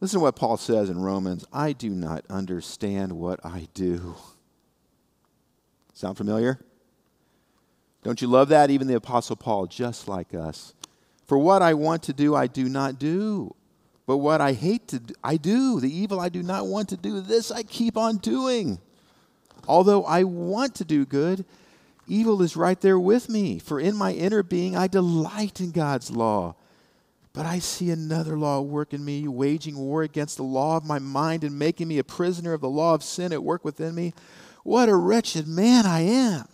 Listen 0.00 0.18
to 0.18 0.22
what 0.22 0.36
Paul 0.36 0.56
says 0.56 0.90
in 0.90 1.00
Romans 1.00 1.44
I 1.52 1.72
do 1.72 1.90
not 1.90 2.24
understand 2.28 3.12
what 3.12 3.40
I 3.44 3.68
do. 3.74 4.16
Sound 5.94 6.16
familiar? 6.16 6.58
Don't 8.02 8.20
you 8.20 8.28
love 8.28 8.48
that? 8.48 8.70
Even 8.70 8.86
the 8.86 8.96
Apostle 8.96 9.36
Paul, 9.36 9.66
just 9.66 10.08
like 10.08 10.34
us. 10.34 10.74
For 11.26 11.38
what 11.38 11.62
I 11.62 11.74
want 11.74 12.02
to 12.04 12.12
do, 12.12 12.34
I 12.34 12.46
do 12.46 12.68
not 12.68 12.98
do. 12.98 13.54
But 14.06 14.18
what 14.18 14.40
I 14.40 14.52
hate 14.52 14.88
to 14.88 14.98
do, 14.98 15.14
I 15.22 15.36
do. 15.36 15.80
The 15.80 15.94
evil 15.94 16.20
I 16.20 16.28
do 16.28 16.42
not 16.42 16.66
want 16.66 16.90
to 16.90 16.96
do, 16.96 17.20
this 17.20 17.50
I 17.50 17.62
keep 17.62 17.96
on 17.96 18.18
doing. 18.18 18.78
Although 19.66 20.04
I 20.04 20.24
want 20.24 20.74
to 20.76 20.84
do 20.84 21.06
good, 21.06 21.44
evil 22.06 22.42
is 22.42 22.56
right 22.56 22.78
there 22.80 22.98
with 22.98 23.28
me. 23.30 23.58
For 23.58 23.80
in 23.80 23.96
my 23.96 24.12
inner 24.12 24.42
being, 24.42 24.76
I 24.76 24.88
delight 24.88 25.60
in 25.60 25.70
God's 25.70 26.10
law. 26.10 26.54
But 27.32 27.46
I 27.46 27.58
see 27.58 27.90
another 27.90 28.36
law 28.36 28.60
work 28.60 28.92
in 28.92 29.04
me, 29.04 29.26
waging 29.26 29.76
war 29.76 30.02
against 30.02 30.36
the 30.36 30.44
law 30.44 30.76
of 30.76 30.84
my 30.84 30.98
mind 30.98 31.42
and 31.42 31.58
making 31.58 31.88
me 31.88 31.98
a 31.98 32.04
prisoner 32.04 32.52
of 32.52 32.60
the 32.60 32.68
law 32.68 32.94
of 32.94 33.02
sin 33.02 33.32
at 33.32 33.42
work 33.42 33.64
within 33.64 33.94
me. 33.94 34.12
What 34.62 34.88
a 34.88 34.94
wretched 34.94 35.48
man 35.48 35.86
I 35.86 36.00
am. 36.00 36.46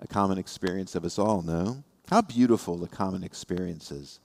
A 0.00 0.06
common 0.06 0.38
experience 0.38 0.94
of 0.94 1.04
us 1.04 1.18
all, 1.18 1.42
no? 1.42 1.82
How 2.08 2.22
beautiful 2.22 2.78
the 2.78 2.88
common 2.88 3.22
experiences 3.22 4.20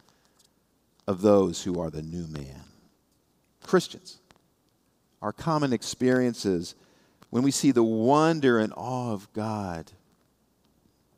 of 1.07 1.21
those 1.21 1.63
who 1.63 1.79
are 1.79 1.89
the 1.89 2.01
new 2.01 2.27
man. 2.27 2.63
Christians, 3.63 4.19
our 5.21 5.33
common 5.33 5.73
experiences 5.73 6.75
when 7.29 7.43
we 7.43 7.51
see 7.51 7.71
the 7.71 7.83
wonder 7.83 8.59
and 8.59 8.71
awe 8.75 9.11
of 9.11 9.31
God, 9.33 9.91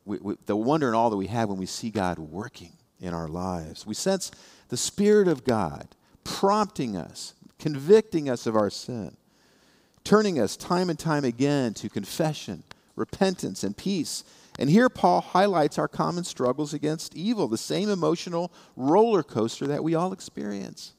we, 0.05 0.17
we, 0.19 0.35
the 0.45 0.55
wonder 0.55 0.87
and 0.87 0.95
awe 0.95 1.09
that 1.09 1.17
we 1.17 1.27
have 1.27 1.49
when 1.49 1.57
we 1.57 1.65
see 1.65 1.89
God 1.89 2.19
working 2.19 2.71
in 3.01 3.13
our 3.13 3.27
lives. 3.27 3.85
We 3.85 3.95
sense 3.95 4.31
the 4.69 4.77
Spirit 4.77 5.27
of 5.27 5.43
God 5.43 5.89
prompting 6.23 6.95
us, 6.95 7.33
convicting 7.59 8.29
us 8.29 8.47
of 8.47 8.55
our 8.55 8.69
sin, 8.69 9.17
turning 10.03 10.39
us 10.39 10.55
time 10.55 10.89
and 10.89 10.97
time 10.97 11.25
again 11.25 11.73
to 11.75 11.89
confession, 11.89 12.63
repentance, 12.95 13.63
and 13.63 13.75
peace 13.75 14.23
and 14.57 14.69
here 14.69 14.89
Paul 14.89 15.21
highlights 15.21 15.77
our 15.77 15.87
common 15.87 16.23
struggles 16.23 16.73
against 16.73 17.15
evil, 17.15 17.47
the 17.47 17.57
same 17.57 17.89
emotional 17.89 18.51
roller 18.75 19.23
coaster 19.23 19.67
that 19.67 19.83
we 19.83 19.95
all 19.95 20.13
experience. 20.13 20.93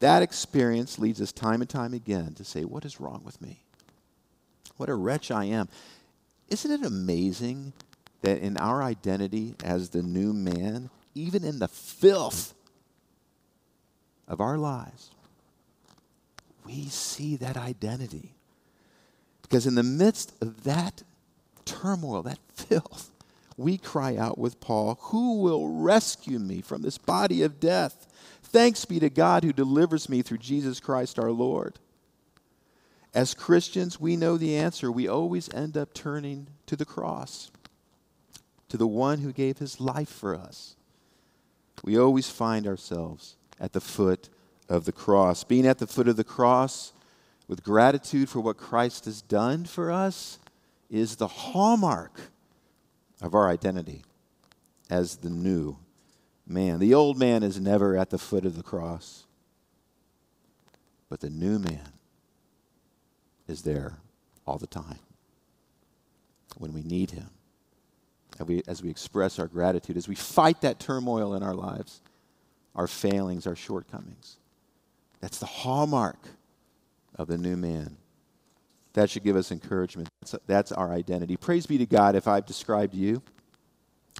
That 0.00 0.22
experience 0.22 0.98
leads 0.98 1.20
us 1.20 1.30
time 1.30 1.60
and 1.60 1.70
time 1.70 1.94
again 1.94 2.34
to 2.34 2.44
say, 2.44 2.64
What 2.64 2.84
is 2.84 3.00
wrong 3.00 3.22
with 3.24 3.40
me? 3.40 3.62
What 4.76 4.88
a 4.88 4.94
wretch 4.94 5.30
I 5.30 5.44
am. 5.44 5.68
Isn't 6.48 6.72
it 6.72 6.84
amazing 6.84 7.72
that 8.22 8.38
in 8.38 8.56
our 8.56 8.82
identity 8.82 9.54
as 9.62 9.90
the 9.90 10.02
new 10.02 10.32
man, 10.32 10.90
even 11.14 11.44
in 11.44 11.58
the 11.58 11.68
filth 11.68 12.54
of 14.26 14.40
our 14.40 14.58
lives, 14.58 15.10
we 16.64 16.86
see 16.86 17.36
that 17.36 17.56
identity? 17.56 18.32
Because 19.42 19.66
in 19.66 19.74
the 19.74 19.82
midst 19.82 20.32
of 20.40 20.64
that 20.64 21.02
turmoil, 21.70 22.22
that 22.22 22.38
filth, 22.54 23.10
we 23.56 23.78
cry 23.78 24.16
out 24.16 24.38
with 24.38 24.60
Paul, 24.60 24.98
Who 25.02 25.40
will 25.40 25.68
rescue 25.68 26.38
me 26.38 26.60
from 26.60 26.82
this 26.82 26.98
body 26.98 27.42
of 27.42 27.60
death? 27.60 28.06
Thanks 28.42 28.84
be 28.84 28.98
to 28.98 29.10
God 29.10 29.44
who 29.44 29.52
delivers 29.52 30.08
me 30.08 30.22
through 30.22 30.38
Jesus 30.38 30.80
Christ 30.80 31.18
our 31.18 31.30
Lord. 31.30 31.78
As 33.14 33.34
Christians, 33.34 34.00
we 34.00 34.16
know 34.16 34.36
the 34.36 34.56
answer. 34.56 34.90
We 34.90 35.06
always 35.06 35.52
end 35.52 35.76
up 35.76 35.94
turning 35.94 36.48
to 36.66 36.74
the 36.74 36.84
cross, 36.84 37.50
to 38.68 38.76
the 38.76 38.86
one 38.86 39.18
who 39.18 39.32
gave 39.32 39.58
his 39.58 39.80
life 39.80 40.08
for 40.08 40.34
us. 40.34 40.74
We 41.84 41.98
always 41.98 42.28
find 42.28 42.66
ourselves 42.66 43.36
at 43.60 43.72
the 43.72 43.80
foot 43.80 44.28
of 44.68 44.84
the 44.84 44.92
cross. 44.92 45.44
Being 45.44 45.66
at 45.66 45.78
the 45.78 45.86
foot 45.86 46.08
of 46.08 46.16
the 46.16 46.24
cross 46.24 46.92
with 47.46 47.62
gratitude 47.62 48.28
for 48.28 48.40
what 48.40 48.56
Christ 48.56 49.04
has 49.04 49.22
done 49.22 49.64
for 49.64 49.92
us 49.92 50.39
is 50.90 51.16
the 51.16 51.26
hallmark 51.26 52.20
of 53.22 53.34
our 53.34 53.48
identity 53.48 54.04
as 54.88 55.18
the 55.18 55.30
new 55.30 55.76
man. 56.46 56.80
The 56.80 56.94
old 56.94 57.18
man 57.18 57.42
is 57.42 57.60
never 57.60 57.96
at 57.96 58.10
the 58.10 58.18
foot 58.18 58.44
of 58.44 58.56
the 58.56 58.62
cross, 58.62 59.24
but 61.08 61.20
the 61.20 61.30
new 61.30 61.58
man 61.58 61.92
is 63.46 63.62
there 63.62 63.98
all 64.46 64.58
the 64.58 64.66
time 64.66 64.98
when 66.58 66.72
we 66.72 66.82
need 66.82 67.12
him. 67.12 67.30
As 68.38 68.46
we, 68.46 68.62
as 68.66 68.82
we 68.82 68.90
express 68.90 69.38
our 69.38 69.48
gratitude, 69.48 69.96
as 69.96 70.08
we 70.08 70.14
fight 70.14 70.62
that 70.62 70.80
turmoil 70.80 71.34
in 71.34 71.42
our 71.42 71.54
lives, 71.54 72.00
our 72.74 72.86
failings, 72.86 73.46
our 73.46 73.56
shortcomings. 73.56 74.36
That's 75.20 75.38
the 75.38 75.46
hallmark 75.46 76.18
of 77.16 77.28
the 77.28 77.36
new 77.36 77.56
man. 77.56 77.96
That 78.94 79.10
should 79.10 79.22
give 79.22 79.36
us 79.36 79.52
encouragement. 79.52 80.08
That's, 80.20 80.34
that's 80.46 80.72
our 80.72 80.92
identity. 80.92 81.36
Praise 81.36 81.66
be 81.66 81.78
to 81.78 81.86
God 81.86 82.16
if 82.16 82.26
I've 82.26 82.46
described 82.46 82.94
you. 82.94 83.22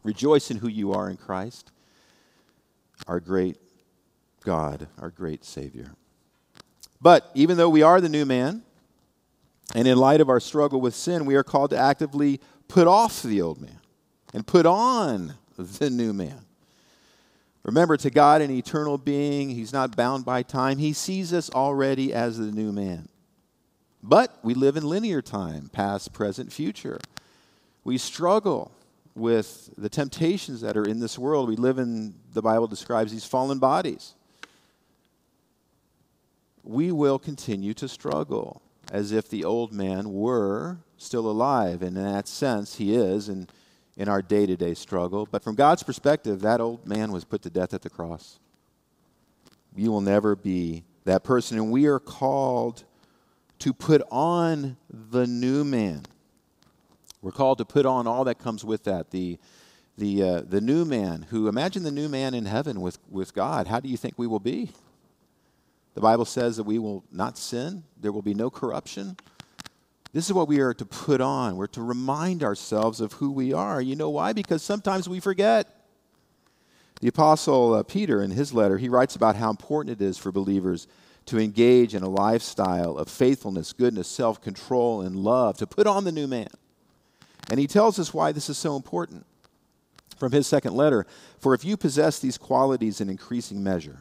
Rejoice 0.04 0.50
in 0.50 0.58
who 0.58 0.68
you 0.68 0.92
are 0.92 1.10
in 1.10 1.16
Christ, 1.16 1.72
our 3.06 3.20
great 3.20 3.58
God, 4.44 4.88
our 4.98 5.10
great 5.10 5.44
Savior. 5.44 5.92
But 7.00 7.30
even 7.34 7.56
though 7.56 7.68
we 7.68 7.82
are 7.82 8.00
the 8.00 8.08
new 8.08 8.24
man, 8.24 8.62
and 9.74 9.86
in 9.86 9.98
light 9.98 10.20
of 10.20 10.28
our 10.28 10.40
struggle 10.40 10.80
with 10.80 10.94
sin, 10.94 11.26
we 11.26 11.34
are 11.34 11.44
called 11.44 11.70
to 11.70 11.78
actively 11.78 12.40
put 12.68 12.86
off 12.86 13.22
the 13.22 13.42
old 13.42 13.60
man 13.60 13.78
and 14.32 14.46
put 14.46 14.66
on 14.66 15.34
the 15.56 15.90
new 15.90 16.12
man. 16.12 16.44
Remember, 17.62 17.96
to 17.98 18.10
God, 18.10 18.40
an 18.40 18.50
eternal 18.50 18.96
being, 18.96 19.50
He's 19.50 19.72
not 19.72 19.94
bound 19.94 20.24
by 20.24 20.42
time. 20.42 20.78
He 20.78 20.92
sees 20.92 21.32
us 21.32 21.50
already 21.50 22.12
as 22.12 22.38
the 22.38 22.50
new 22.50 22.72
man. 22.72 23.08
But 24.02 24.38
we 24.42 24.54
live 24.54 24.76
in 24.76 24.84
linear 24.84 25.20
time, 25.20 25.68
past, 25.72 26.12
present, 26.12 26.52
future. 26.52 26.98
We 27.84 27.98
struggle 27.98 28.72
with 29.14 29.70
the 29.76 29.88
temptations 29.88 30.60
that 30.62 30.76
are 30.76 30.84
in 30.84 31.00
this 31.00 31.18
world. 31.18 31.48
We 31.48 31.56
live 31.56 31.78
in, 31.78 32.14
the 32.32 32.42
Bible 32.42 32.66
describes 32.66 33.12
these 33.12 33.24
fallen 33.24 33.58
bodies. 33.58 34.14
We 36.62 36.92
will 36.92 37.18
continue 37.18 37.74
to 37.74 37.88
struggle 37.88 38.62
as 38.90 39.12
if 39.12 39.28
the 39.28 39.44
old 39.44 39.72
man 39.72 40.12
were 40.12 40.78
still 40.96 41.30
alive. 41.30 41.82
And 41.82 41.96
in 41.96 42.04
that 42.04 42.28
sense, 42.28 42.76
he 42.76 42.94
is 42.94 43.28
in, 43.28 43.48
in 43.96 44.08
our 44.08 44.22
day 44.22 44.46
to 44.46 44.56
day 44.56 44.74
struggle. 44.74 45.28
But 45.30 45.42
from 45.42 45.54
God's 45.54 45.82
perspective, 45.82 46.40
that 46.40 46.60
old 46.60 46.86
man 46.86 47.12
was 47.12 47.24
put 47.24 47.42
to 47.42 47.50
death 47.50 47.74
at 47.74 47.82
the 47.82 47.90
cross. 47.90 48.38
You 49.76 49.90
will 49.90 50.00
never 50.00 50.34
be 50.34 50.84
that 51.04 51.22
person. 51.24 51.58
And 51.58 51.70
we 51.70 51.86
are 51.86 52.00
called 52.00 52.84
to 53.60 53.72
put 53.72 54.02
on 54.10 54.76
the 54.90 55.26
new 55.26 55.64
man. 55.64 56.02
We're 57.22 57.30
called 57.32 57.58
to 57.58 57.64
put 57.64 57.86
on 57.86 58.06
all 58.06 58.24
that 58.24 58.38
comes 58.38 58.64
with 58.64 58.84
that. 58.84 59.10
The, 59.10 59.38
the, 59.98 60.22
uh, 60.22 60.40
the 60.40 60.60
new 60.60 60.84
man 60.84 61.26
who, 61.30 61.48
imagine 61.48 61.82
the 61.82 61.90
new 61.90 62.08
man 62.08 62.34
in 62.34 62.46
heaven 62.46 62.80
with, 62.80 62.98
with 63.10 63.34
God. 63.34 63.66
How 63.68 63.78
do 63.78 63.88
you 63.88 63.96
think 63.96 64.14
we 64.16 64.26
will 64.26 64.40
be? 64.40 64.70
The 65.94 66.00
Bible 66.00 66.24
says 66.24 66.56
that 66.56 66.64
we 66.64 66.78
will 66.78 67.04
not 67.12 67.36
sin, 67.36 67.84
there 68.00 68.12
will 68.12 68.22
be 68.22 68.34
no 68.34 68.48
corruption. 68.48 69.16
This 70.12 70.26
is 70.26 70.32
what 70.32 70.48
we 70.48 70.60
are 70.60 70.74
to 70.74 70.84
put 70.84 71.20
on. 71.20 71.56
We're 71.56 71.68
to 71.68 71.82
remind 71.82 72.42
ourselves 72.42 73.00
of 73.00 73.12
who 73.14 73.30
we 73.30 73.52
are. 73.52 73.80
You 73.80 73.94
know 73.94 74.10
why? 74.10 74.32
Because 74.32 74.62
sometimes 74.62 75.08
we 75.08 75.20
forget. 75.20 75.84
The 77.00 77.08
Apostle 77.08 77.74
uh, 77.74 77.82
Peter, 77.82 78.22
in 78.22 78.30
his 78.30 78.52
letter, 78.52 78.76
he 78.76 78.88
writes 78.88 79.14
about 79.14 79.36
how 79.36 79.50
important 79.50 80.00
it 80.00 80.04
is 80.04 80.18
for 80.18 80.32
believers 80.32 80.88
to 81.26 81.38
engage 81.38 81.94
in 81.94 82.02
a 82.02 82.08
lifestyle 82.08 82.96
of 82.96 83.08
faithfulness, 83.08 83.72
goodness, 83.72 84.08
self 84.08 84.40
control, 84.40 85.02
and 85.02 85.16
love, 85.16 85.58
to 85.58 85.66
put 85.66 85.86
on 85.86 86.04
the 86.04 86.12
new 86.12 86.26
man. 86.26 86.48
And 87.50 87.58
he 87.58 87.66
tells 87.66 87.98
us 87.98 88.14
why 88.14 88.32
this 88.32 88.48
is 88.48 88.58
so 88.58 88.76
important 88.76 89.26
from 90.16 90.32
his 90.32 90.46
second 90.46 90.74
letter. 90.74 91.06
For 91.38 91.54
if 91.54 91.64
you 91.64 91.76
possess 91.76 92.18
these 92.18 92.38
qualities 92.38 93.00
in 93.00 93.08
increasing 93.08 93.62
measure, 93.62 94.00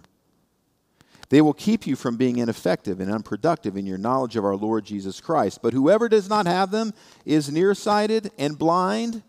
they 1.29 1.41
will 1.41 1.53
keep 1.53 1.86
you 1.86 1.95
from 1.95 2.17
being 2.17 2.38
ineffective 2.38 2.99
and 2.99 3.12
unproductive 3.12 3.77
in 3.77 3.86
your 3.86 3.99
knowledge 3.99 4.36
of 4.36 4.43
our 4.43 4.55
Lord 4.55 4.86
Jesus 4.86 5.21
Christ. 5.21 5.60
But 5.62 5.73
whoever 5.73 6.10
does 6.10 6.27
not 6.27 6.47
have 6.47 6.71
them 6.71 6.93
is 7.23 7.51
nearsighted 7.51 8.32
and 8.38 8.58
blind 8.58 9.21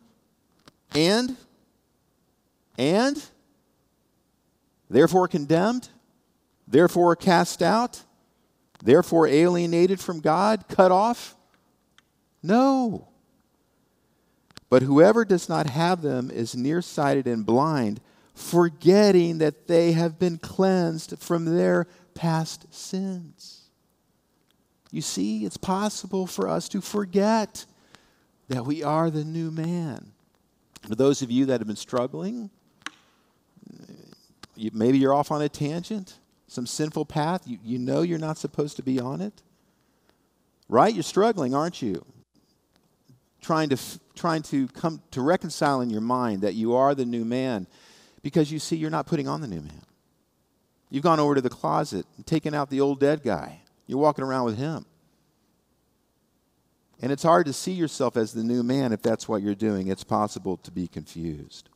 and, 0.95 1.37
and, 2.79 3.23
therefore 4.89 5.29
condemned 5.29 5.91
therefore 6.71 7.17
cast 7.17 7.63
out, 7.63 8.05
therefore 8.83 9.27
alienated 9.27 10.01
from 10.01 10.21
God, 10.21 10.65
cut 10.69 10.93
off? 10.93 11.37
No. 12.43 13.09
But 14.71 14.83
whoever 14.83 15.25
does 15.25 15.49
not 15.49 15.67
have 15.67 16.01
them 16.01 16.31
is 16.31 16.57
nearsighted 16.57 17.27
and 17.27 17.45
blind, 17.45 18.01
forgetting 18.35 19.39
that 19.39 19.67
they 19.67 19.93
have 19.93 20.19
been 20.19 20.39
cleansed 20.39 21.19
from 21.19 21.45
their 21.45 21.87
past 22.15 22.73
sins. 22.73 23.65
You 24.93 25.03
see, 25.03 25.45
it's 25.45 25.57
possible 25.57 26.27
for 26.27 26.49
us 26.49 26.69
to 26.71 26.81
forget 26.81 27.67
that 28.49 28.65
we 28.65 28.83
are 28.83 29.11
the 29.11 29.25
new 29.25 29.51
man. 29.51 30.13
For 30.87 30.95
those 30.95 31.23
of 31.23 31.31
you 31.31 31.47
that 31.47 31.61
have 31.61 31.67
been 31.67 31.77
struggling, 31.77 32.51
maybe 34.73 34.99
you're 34.99 35.15
off 35.15 35.31
on 35.31 35.43
a 35.43 35.49
tangent, 35.49 36.19
some 36.51 36.67
sinful 36.67 37.05
path. 37.05 37.43
You, 37.47 37.59
you 37.65 37.79
know 37.79 38.03
you're 38.03 38.19
not 38.19 38.37
supposed 38.37 38.75
to 38.77 38.83
be 38.83 38.99
on 38.99 39.21
it. 39.21 39.41
Right? 40.69 40.93
You're 40.93 41.05
struggling, 41.05 41.55
aren't 41.55 41.81
you? 41.81 42.05
Trying 43.41 43.69
to, 43.69 43.79
trying 44.17 44.43
to 44.43 44.67
come 44.69 45.01
to 45.13 45.23
reconcile 45.23 45.81
in 45.81 45.91
your 45.91 46.01
mind 46.01 46.43
that 46.43 46.55
you 46.55 46.75
are 46.75 46.95
the 46.95 47.05
new 47.05 47.25
man 47.25 47.69
because 48.23 48.51
you 48.51 48.59
see 48.59 48.77
you're 48.77 48.91
not 48.91 49.07
putting 49.07 49.29
on 49.29 49.41
the 49.41 49.47
new 49.47 49.61
man. 49.61 49.83
You've 50.91 51.05
gone 51.05 51.21
over 51.21 51.37
to 51.37 51.41
the 51.41 51.51
closet 51.51 52.05
and 52.17 52.27
taken 52.27 52.53
out 52.53 52.69
the 52.69 52.81
old 52.81 52.99
dead 52.99 53.23
guy. 53.23 53.61
You're 53.87 54.01
walking 54.01 54.25
around 54.25 54.45
with 54.45 54.59
him. 54.59 54.85
And 57.01 57.13
it's 57.13 57.23
hard 57.23 57.47
to 57.47 57.53
see 57.53 57.73
yourself 57.73 58.17
as 58.17 58.33
the 58.33 58.43
new 58.43 58.65
man 58.65 58.93
if 58.93 59.03
that's 59.03 59.29
what 59.29 59.41
you're 59.41 59.55
doing. 59.55 59.87
It's 59.87 60.05
possible 60.05 60.57
to 60.59 60.73
be 60.73 60.89
confused. 60.89 61.69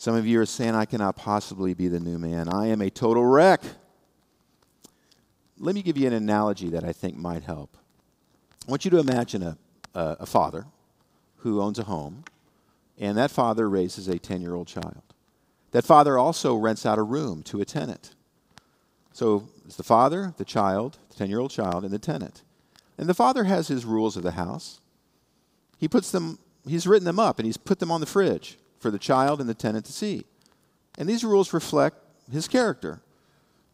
Some 0.00 0.14
of 0.14 0.26
you 0.26 0.40
are 0.40 0.46
saying, 0.46 0.74
I 0.74 0.86
cannot 0.86 1.14
possibly 1.16 1.74
be 1.74 1.86
the 1.86 2.00
new 2.00 2.18
man. 2.18 2.48
I 2.48 2.68
am 2.68 2.80
a 2.80 2.88
total 2.88 3.22
wreck. 3.22 3.60
Let 5.58 5.74
me 5.74 5.82
give 5.82 5.98
you 5.98 6.06
an 6.06 6.14
analogy 6.14 6.70
that 6.70 6.84
I 6.84 6.92
think 6.94 7.18
might 7.18 7.42
help. 7.42 7.76
I 8.66 8.70
want 8.70 8.86
you 8.86 8.90
to 8.92 8.98
imagine 8.98 9.42
a, 9.42 9.58
a, 9.94 10.16
a 10.20 10.24
father 10.24 10.64
who 11.40 11.60
owns 11.60 11.78
a 11.78 11.82
home, 11.82 12.24
and 12.98 13.18
that 13.18 13.30
father 13.30 13.68
raises 13.68 14.08
a 14.08 14.18
10 14.18 14.40
year 14.40 14.54
old 14.54 14.68
child. 14.68 15.02
That 15.72 15.84
father 15.84 16.16
also 16.16 16.54
rents 16.54 16.86
out 16.86 16.96
a 16.96 17.02
room 17.02 17.42
to 17.42 17.60
a 17.60 17.66
tenant. 17.66 18.14
So 19.12 19.50
it's 19.66 19.76
the 19.76 19.82
father, 19.82 20.32
the 20.38 20.46
child, 20.46 20.96
the 21.10 21.16
10 21.16 21.28
year 21.28 21.40
old 21.40 21.50
child, 21.50 21.84
and 21.84 21.92
the 21.92 21.98
tenant. 21.98 22.42
And 22.96 23.06
the 23.06 23.12
father 23.12 23.44
has 23.44 23.68
his 23.68 23.84
rules 23.84 24.16
of 24.16 24.22
the 24.22 24.30
house. 24.30 24.80
He 25.76 25.88
puts 25.88 26.10
them, 26.10 26.38
he's 26.66 26.86
written 26.86 27.04
them 27.04 27.18
up 27.18 27.38
and 27.38 27.44
he's 27.44 27.58
put 27.58 27.80
them 27.80 27.92
on 27.92 28.00
the 28.00 28.06
fridge 28.06 28.56
for 28.80 28.90
the 28.90 28.98
child 28.98 29.40
and 29.40 29.48
the 29.48 29.54
tenant 29.54 29.84
to 29.86 29.92
see. 29.92 30.24
And 30.98 31.08
these 31.08 31.22
rules 31.22 31.52
reflect 31.52 31.98
his 32.32 32.48
character. 32.48 33.00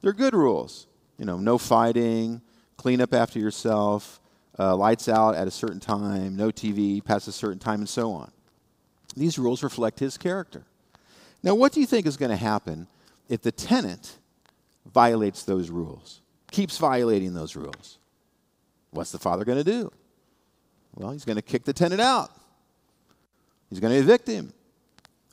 They're 0.03 0.12
good 0.12 0.35
rules. 0.35 0.87
You 1.19 1.25
know, 1.25 1.38
no 1.38 1.57
fighting, 1.57 2.42
clean 2.77 3.01
up 3.01 3.14
after 3.14 3.38
yourself, 3.38 4.21
uh, 4.59 4.77
lights 4.77 5.09
out 5.09 5.35
at 5.35 5.47
a 5.49 5.51
certain 5.51 5.81
time, 5.81 6.37
no 6.37 6.51
TV 6.51 7.03
past 7.03 7.29
a 7.29 7.33
certain 7.33 7.59
time, 7.59 7.81
and 7.81 7.88
so 7.88 8.12
on. 8.12 8.31
These 9.16 9.38
rules 9.38 9.62
reflect 9.62 9.99
his 9.99 10.19
character. 10.19 10.64
Now, 11.42 11.55
what 11.55 11.73
do 11.73 11.81
you 11.81 11.87
think 11.87 12.07
is 12.07 12.16
going 12.16 12.31
to 12.31 12.37
happen 12.37 12.87
if 13.29 13.40
the 13.42 13.53
tenant 13.53 14.19
violates 14.92 15.42
those 15.42 15.71
rules, 15.71 16.21
keeps 16.51 16.77
violating 16.79 17.33
those 17.35 17.57
rules? 17.57 17.99
What's 18.90 19.12
the 19.12 19.19
father 19.19 19.45
going 19.45 19.59
to 19.59 19.64
do? 19.64 19.90
Well, 20.95 21.12
he's 21.12 21.25
going 21.25 21.37
to 21.37 21.42
kick 21.42 21.64
the 21.64 21.73
tenant 21.73 22.01
out. 22.01 22.31
He's 23.69 23.81
going 23.81 23.92
to 23.92 23.99
evict 23.99 24.27
him. 24.27 24.53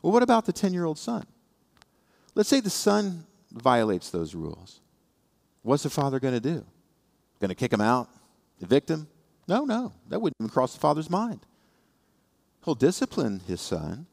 Well, 0.04 0.12
what 0.12 0.22
about 0.22 0.46
the 0.46 0.54
10 0.54 0.74
year 0.74 0.86
old 0.86 1.00
son? 1.00 1.26
Let's 2.36 2.50
say 2.50 2.60
the 2.60 2.70
son 2.70 3.26
violates 3.52 4.12
those 4.12 4.36
rules. 4.36 4.82
What's 5.64 5.84
the 5.84 5.90
father 5.90 6.20
going 6.20 6.34
to 6.34 6.40
do? 6.40 6.66
Going 7.40 7.50
to 7.50 7.56
kick 7.56 7.72
him 7.72 7.82
out? 7.82 8.10
Evict 8.60 8.90
him? 8.90 9.08
No, 9.48 9.66
no. 9.66 9.94
That 10.10 10.22
wouldn't 10.22 10.36
even 10.40 10.50
cross 10.50 10.74
the 10.74 10.80
father's 10.80 11.10
mind. 11.10 11.40
He'll 12.66 12.76
discipline 12.76 13.42
his 13.48 13.62
son, 13.62 14.06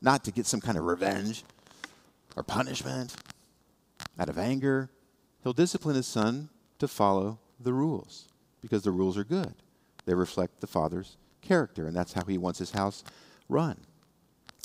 not 0.00 0.24
to 0.24 0.30
get 0.30 0.46
some 0.46 0.60
kind 0.60 0.76
of 0.76 0.84
revenge 0.84 1.44
or 2.36 2.42
punishment 2.42 3.14
out 4.18 4.28
of 4.28 4.38
anger. 4.38 4.90
He'll 5.42 5.52
discipline 5.52 5.96
his 5.96 6.06
son 6.06 6.50
to 6.78 6.88
follow 6.88 7.38
the 7.60 7.72
rules 7.72 8.28
because 8.60 8.82
the 8.82 8.90
rules 8.90 9.16
are 9.16 9.24
good. 9.24 9.54
They 10.04 10.14
reflect 10.14 10.60
the 10.60 10.66
Father's 10.66 11.16
character, 11.42 11.86
and 11.86 11.96
that's 11.96 12.12
how 12.12 12.24
he 12.24 12.38
wants 12.38 12.58
his 12.58 12.70
house 12.70 13.04
run. 13.48 13.78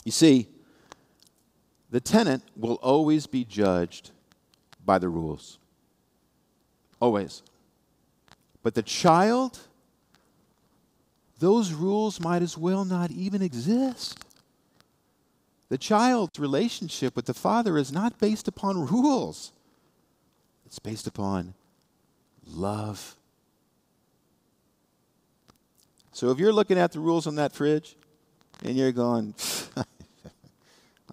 You 0.03 0.11
see, 0.11 0.47
the 1.89 2.01
tenant 2.01 2.43
will 2.55 2.75
always 2.75 3.27
be 3.27 3.45
judged 3.45 4.11
by 4.85 4.99
the 4.99 5.09
rules. 5.09 5.59
Always. 6.99 7.43
But 8.61 8.75
the 8.75 8.81
child, 8.81 9.59
those 11.39 11.71
rules 11.71 12.19
might 12.19 12.41
as 12.41 12.57
well 12.57 12.85
not 12.85 13.11
even 13.11 13.41
exist. 13.41 14.17
The 15.69 15.77
child's 15.77 16.39
relationship 16.39 17.15
with 17.15 17.25
the 17.25 17.33
father 17.33 17.77
is 17.77 17.91
not 17.91 18.19
based 18.19 18.47
upon 18.47 18.87
rules, 18.91 19.51
it's 20.65 20.79
based 20.79 21.07
upon 21.07 21.53
love 22.45 23.15
so 26.13 26.29
if 26.29 26.37
you're 26.37 26.53
looking 26.53 26.77
at 26.77 26.91
the 26.91 26.99
rules 26.99 27.25
on 27.25 27.35
that 27.35 27.53
fridge 27.53 27.95
and 28.63 28.77
you're 28.77 28.91
going, 28.91 29.33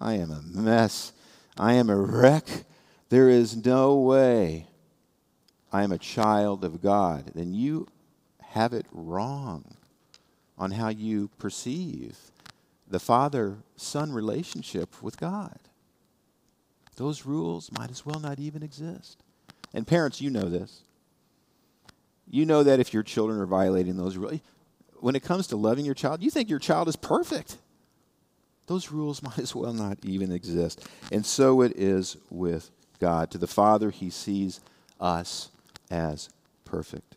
I 0.01 0.15
am 0.15 0.31
a 0.31 0.41
mess, 0.41 1.13
I 1.57 1.73
am 1.73 1.89
a 1.89 1.95
wreck, 1.95 2.65
there 3.09 3.29
is 3.29 3.55
no 3.55 3.95
way 3.95 4.67
I 5.71 5.83
am 5.83 5.91
a 5.91 5.97
child 5.97 6.65
of 6.65 6.81
God, 6.81 7.31
then 7.35 7.53
you 7.53 7.87
have 8.41 8.73
it 8.73 8.85
wrong 8.91 9.77
on 10.57 10.71
how 10.71 10.89
you 10.89 11.29
perceive 11.37 12.17
the 12.87 12.99
father 12.99 13.57
son 13.77 14.11
relationship 14.11 15.01
with 15.01 15.17
God. 15.17 15.59
Those 16.97 17.25
rules 17.25 17.71
might 17.71 17.89
as 17.89 18.05
well 18.05 18.19
not 18.19 18.39
even 18.39 18.63
exist. 18.63 19.23
And 19.73 19.87
parents, 19.87 20.19
you 20.19 20.29
know 20.29 20.49
this. 20.49 20.81
You 22.29 22.45
know 22.45 22.63
that 22.63 22.79
if 22.79 22.93
your 22.93 23.03
children 23.03 23.39
are 23.39 23.45
violating 23.45 23.97
those 23.97 24.17
rules, 24.17 24.39
when 24.99 25.15
it 25.15 25.23
comes 25.23 25.47
to 25.47 25.55
loving 25.55 25.85
your 25.85 25.95
child, 25.95 26.21
you 26.21 26.29
think 26.29 26.49
your 26.49 26.59
child 26.59 26.87
is 26.87 26.95
perfect. 26.95 27.57
Those 28.71 28.89
rules 28.89 29.21
might 29.23 29.37
as 29.37 29.53
well 29.53 29.73
not 29.73 29.97
even 30.01 30.31
exist. 30.31 30.87
And 31.11 31.25
so 31.25 31.61
it 31.61 31.73
is 31.75 32.15
with 32.29 32.71
God. 32.99 33.29
To 33.31 33.37
the 33.37 33.45
Father, 33.45 33.89
He 33.89 34.09
sees 34.09 34.61
us 34.97 35.49
as 35.89 36.29
perfect. 36.63 37.15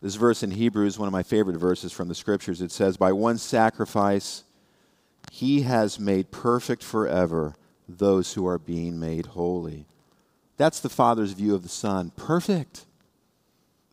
This 0.00 0.14
verse 0.14 0.42
in 0.42 0.50
Hebrews, 0.50 0.98
one 0.98 1.08
of 1.08 1.12
my 1.12 1.22
favorite 1.22 1.58
verses 1.58 1.92
from 1.92 2.08
the 2.08 2.14
scriptures, 2.14 2.62
it 2.62 2.72
says, 2.72 2.96
By 2.96 3.12
one 3.12 3.36
sacrifice, 3.36 4.44
He 5.30 5.60
has 5.62 6.00
made 6.00 6.30
perfect 6.30 6.82
forever 6.82 7.54
those 7.86 8.32
who 8.32 8.46
are 8.46 8.58
being 8.58 8.98
made 8.98 9.26
holy. 9.26 9.84
That's 10.56 10.80
the 10.80 10.88
Father's 10.88 11.32
view 11.32 11.54
of 11.54 11.62
the 11.62 11.68
Son. 11.68 12.12
Perfect. 12.16 12.86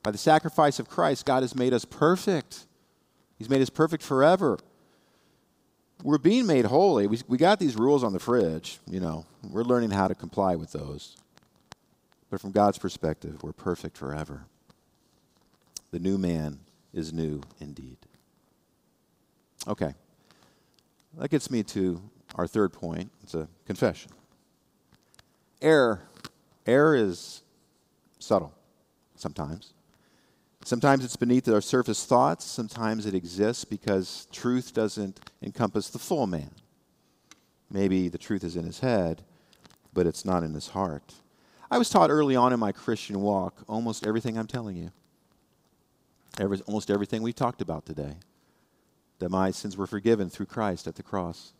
By 0.01 0.11
the 0.11 0.17
sacrifice 0.17 0.79
of 0.79 0.87
Christ, 0.87 1.25
God 1.25 1.43
has 1.43 1.55
made 1.55 1.73
us 1.73 1.83
perfect. 1.83 2.67
He's 3.37 3.49
made 3.49 3.61
us 3.61 3.69
perfect 3.69 4.01
forever. 4.01 4.57
We're 6.03 6.17
being 6.17 6.47
made 6.47 6.65
holy. 6.65 7.07
We, 7.07 7.19
we 7.27 7.37
got 7.37 7.59
these 7.59 7.75
rules 7.75 8.03
on 8.03 8.13
the 8.13 8.19
fridge, 8.19 8.79
you 8.87 8.99
know. 8.99 9.25
We're 9.49 9.63
learning 9.63 9.91
how 9.91 10.07
to 10.07 10.15
comply 10.15 10.55
with 10.55 10.71
those. 10.71 11.15
But 12.29 12.41
from 12.41 12.51
God's 12.51 12.77
perspective, 12.77 13.43
we're 13.43 13.53
perfect 13.53 13.97
forever. 13.97 14.45
The 15.91 15.99
new 15.99 16.17
man 16.17 16.59
is 16.93 17.13
new 17.13 17.41
indeed. 17.59 17.97
Okay. 19.67 19.93
That 21.17 21.29
gets 21.29 21.51
me 21.51 21.63
to 21.63 22.01
our 22.35 22.47
third 22.47 22.71
point. 22.71 23.11
It's 23.23 23.33
a 23.33 23.47
confession. 23.65 24.11
Error. 25.61 26.01
Error 26.65 26.95
is 26.95 27.43
subtle 28.19 28.53
sometimes. 29.15 29.73
Sometimes 30.63 31.03
it's 31.03 31.15
beneath 31.15 31.47
our 31.49 31.61
surface 31.61 32.05
thoughts. 32.05 32.45
Sometimes 32.45 33.05
it 33.05 33.15
exists 33.15 33.65
because 33.65 34.27
truth 34.31 34.73
doesn't 34.73 35.19
encompass 35.41 35.89
the 35.89 35.99
full 35.99 36.27
man. 36.27 36.51
Maybe 37.69 38.09
the 38.09 38.17
truth 38.17 38.43
is 38.43 38.55
in 38.55 38.65
his 38.65 38.79
head, 38.79 39.23
but 39.93 40.05
it's 40.05 40.25
not 40.25 40.43
in 40.43 40.53
his 40.53 40.69
heart. 40.69 41.15
I 41.69 41.77
was 41.77 41.89
taught 41.89 42.09
early 42.09 42.35
on 42.35 42.53
in 42.53 42.59
my 42.59 42.71
Christian 42.71 43.21
walk 43.21 43.63
almost 43.67 44.05
everything 44.05 44.37
I'm 44.37 44.47
telling 44.47 44.75
you, 44.75 44.91
every, 46.37 46.59
almost 46.67 46.91
everything 46.91 47.21
we 47.21 47.33
talked 47.33 47.61
about 47.61 47.85
today, 47.85 48.15
that 49.19 49.29
my 49.29 49.51
sins 49.51 49.77
were 49.77 49.87
forgiven 49.87 50.29
through 50.29 50.47
Christ 50.47 50.85
at 50.85 50.95
the 50.95 51.03
cross, 51.03 51.53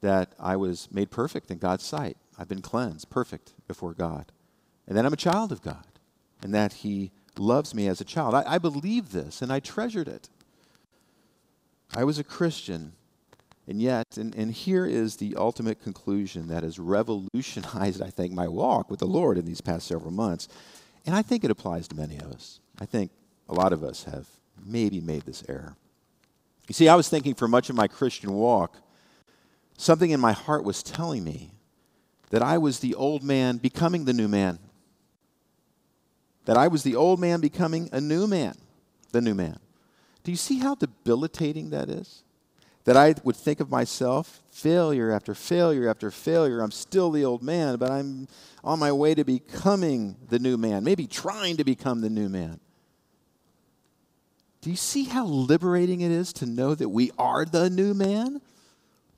that 0.00 0.32
I 0.40 0.56
was 0.56 0.88
made 0.90 1.10
perfect 1.10 1.50
in 1.50 1.58
God's 1.58 1.84
sight. 1.84 2.16
I've 2.38 2.48
been 2.48 2.62
cleansed, 2.62 3.10
perfect 3.10 3.52
before 3.66 3.92
God, 3.92 4.32
and 4.86 4.96
that 4.96 5.04
I'm 5.04 5.12
a 5.12 5.16
child 5.16 5.52
of 5.52 5.60
God, 5.60 5.86
and 6.42 6.54
that 6.54 6.72
He 6.72 7.10
loves 7.38 7.74
me 7.74 7.86
as 7.86 8.00
a 8.00 8.04
child. 8.04 8.34
I, 8.34 8.44
I 8.46 8.58
believed 8.58 9.12
this 9.12 9.42
and 9.42 9.52
I 9.52 9.60
treasured 9.60 10.08
it. 10.08 10.28
I 11.94 12.04
was 12.04 12.18
a 12.18 12.24
Christian, 12.24 12.92
and 13.66 13.80
yet, 13.80 14.16
and, 14.16 14.34
and 14.34 14.52
here 14.52 14.84
is 14.84 15.16
the 15.16 15.34
ultimate 15.36 15.82
conclusion 15.82 16.48
that 16.48 16.62
has 16.62 16.78
revolutionized, 16.78 18.02
I 18.02 18.10
think, 18.10 18.32
my 18.32 18.46
walk 18.46 18.90
with 18.90 19.00
the 19.00 19.06
Lord 19.06 19.38
in 19.38 19.46
these 19.46 19.62
past 19.62 19.86
several 19.86 20.10
months. 20.10 20.48
And 21.06 21.14
I 21.14 21.22
think 21.22 21.44
it 21.44 21.50
applies 21.50 21.88
to 21.88 21.96
many 21.96 22.18
of 22.18 22.30
us. 22.30 22.60
I 22.78 22.84
think 22.84 23.10
a 23.48 23.54
lot 23.54 23.72
of 23.72 23.82
us 23.82 24.04
have 24.04 24.26
maybe 24.64 25.00
made 25.00 25.22
this 25.22 25.42
error. 25.48 25.76
You 26.68 26.74
see, 26.74 26.88
I 26.88 26.94
was 26.94 27.08
thinking 27.08 27.34
for 27.34 27.48
much 27.48 27.70
of 27.70 27.76
my 27.76 27.88
Christian 27.88 28.34
walk, 28.34 28.76
something 29.78 30.10
in 30.10 30.20
my 30.20 30.32
heart 30.32 30.64
was 30.64 30.82
telling 30.82 31.24
me 31.24 31.52
that 32.30 32.42
I 32.42 32.58
was 32.58 32.80
the 32.80 32.94
old 32.94 33.22
man 33.22 33.56
becoming 33.56 34.04
the 34.04 34.12
new 34.12 34.28
man. 34.28 34.58
That 36.48 36.56
I 36.56 36.68
was 36.68 36.82
the 36.82 36.96
old 36.96 37.20
man 37.20 37.42
becoming 37.42 37.90
a 37.92 38.00
new 38.00 38.26
man, 38.26 38.54
the 39.12 39.20
new 39.20 39.34
man. 39.34 39.58
Do 40.24 40.30
you 40.30 40.36
see 40.38 40.60
how 40.60 40.76
debilitating 40.76 41.68
that 41.70 41.90
is? 41.90 42.22
That 42.84 42.96
I 42.96 43.16
would 43.22 43.36
think 43.36 43.60
of 43.60 43.70
myself 43.70 44.40
failure 44.50 45.12
after 45.12 45.34
failure 45.34 45.90
after 45.90 46.10
failure. 46.10 46.62
I'm 46.62 46.70
still 46.70 47.10
the 47.10 47.22
old 47.22 47.42
man, 47.42 47.76
but 47.76 47.90
I'm 47.90 48.28
on 48.64 48.78
my 48.78 48.90
way 48.90 49.14
to 49.14 49.24
becoming 49.24 50.16
the 50.30 50.38
new 50.38 50.56
man, 50.56 50.84
maybe 50.84 51.06
trying 51.06 51.58
to 51.58 51.64
become 51.64 52.00
the 52.00 52.08
new 52.08 52.30
man. 52.30 52.60
Do 54.62 54.70
you 54.70 54.76
see 54.76 55.04
how 55.04 55.26
liberating 55.26 56.00
it 56.00 56.10
is 56.10 56.32
to 56.32 56.46
know 56.46 56.74
that 56.74 56.88
we 56.88 57.10
are 57.18 57.44
the 57.44 57.68
new 57.68 57.92
man? 57.92 58.40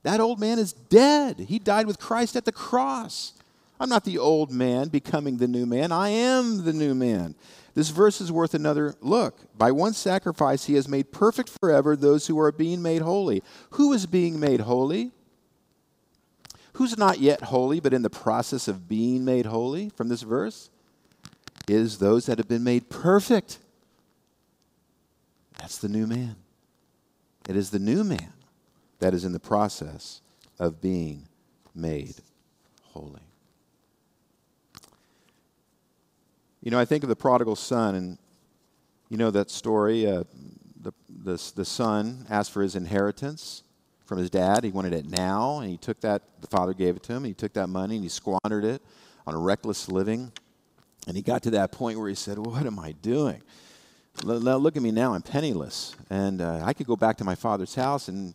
That 0.03 0.19
old 0.19 0.41
man 0.41 0.59
is 0.59 0.73
dead. 0.73 1.39
He 1.39 1.61
died 1.61 1.87
with 1.87 2.01
Christ 2.01 2.35
at 2.35 2.45
the 2.45 2.51
cross. 2.51 3.35
I'm 3.81 3.89
not 3.89 4.05
the 4.05 4.19
old 4.19 4.53
man 4.53 4.89
becoming 4.89 5.39
the 5.39 5.49
new 5.49 5.65
man. 5.65 5.91
I 5.91 6.11
am 6.11 6.65
the 6.65 6.73
new 6.75 6.95
man. 6.95 7.35
This 7.73 7.89
verse 7.89 8.21
is 8.21 8.31
worth 8.31 8.53
another 8.53 8.95
look. 9.01 9.39
By 9.57 9.73
one 9.73 9.95
sacrifice, 9.95 10.67
he 10.67 10.75
has 10.75 10.87
made 10.87 11.13
perfect 11.13 11.49
forever 11.49 11.97
those 11.97 12.27
who 12.27 12.39
are 12.39 12.53
being 12.53 12.83
made 12.83 13.01
holy. 13.01 13.43
Who 13.71 13.95
is 13.95 14.05
being 14.05 14.39
made 14.39 14.61
holy? 14.61 15.13
Who's 16.75 16.99
not 16.99 17.21
yet 17.21 17.45
holy, 17.45 17.81
but 17.81 17.95
in 17.95 18.03
the 18.03 18.11
process 18.11 18.69
of 18.69 18.87
being 18.87 19.25
made 19.25 19.47
holy 19.47 19.89
from 19.89 20.09
this 20.09 20.23
verse? 20.23 20.69
Is 21.67 21.99
those 21.99 22.27
that 22.27 22.39
have 22.39 22.49
been 22.49 22.65
made 22.65 22.91
perfect. 22.91 23.59
That's 25.59 25.79
the 25.79 25.89
new 25.89 26.07
man. 26.07 26.37
It 27.49 27.57
is 27.57 27.71
the 27.71 27.79
new 27.79 28.05
man 28.05 28.33
that 28.99 29.15
is 29.15 29.25
in 29.25 29.33
the 29.33 29.41
process 29.41 30.21
of 30.59 30.81
being 30.81 31.29
made 31.75 32.17
holy. 32.93 33.30
You 36.63 36.71
know, 36.71 36.79
I 36.79 36.85
think 36.85 37.03
of 37.03 37.09
the 37.09 37.17
prodigal 37.17 37.57
son, 37.57 37.95
and 37.95 38.19
you 39.09 39.17
know 39.17 39.31
that 39.31 39.51
story. 39.51 40.07
Uh, 40.07 40.25
the, 40.83 40.93
the, 41.09 41.53
the 41.55 41.65
son 41.65 42.27
asked 42.29 42.53
for 42.53 42.63
his 42.63 42.77
inheritance 42.77 43.63
from 44.05 44.19
his 44.19 44.29
dad. 44.29 44.65
He 44.65 44.71
wanted 44.71 44.93
it 44.93 45.07
now, 45.07 45.61
and 45.61 45.71
he 45.71 45.77
took 45.77 46.01
that, 46.01 46.23
the 46.41 46.49
father 46.49 46.75
gave 46.75 46.97
it 46.97 47.03
to 47.05 47.13
him, 47.13 47.19
and 47.19 47.27
he 47.27 47.35
took 47.35 47.53
that 47.55 47.69
money 47.69 47.95
and 47.95 48.05
he 48.05 48.09
squandered 48.09 48.65
it 48.65 48.83
on 49.27 49.35
a 49.35 49.39
reckless 49.39 49.89
living. 49.89 50.33
And 51.07 51.17
he 51.17 51.23
got 51.23 51.43
to 51.45 51.51
that 51.53 51.73
point 51.73 51.99
where 51.99 52.09
he 52.09 52.15
said, 52.15 52.37
What 52.39 52.67
am 52.67 52.79
I 52.79 52.93
doing? 52.93 53.41
Look 54.23 54.77
at 54.77 54.83
me 54.83 54.91
now, 54.91 55.15
I'm 55.15 55.23
penniless. 55.23 55.95
And 56.11 56.43
uh, 56.43 56.61
I 56.63 56.75
could 56.75 56.87
go 56.87 56.97
back 56.97 57.17
to 57.19 57.25
my 57.25 57.35
father's 57.35 57.75
house, 57.75 58.09
and, 58.09 58.35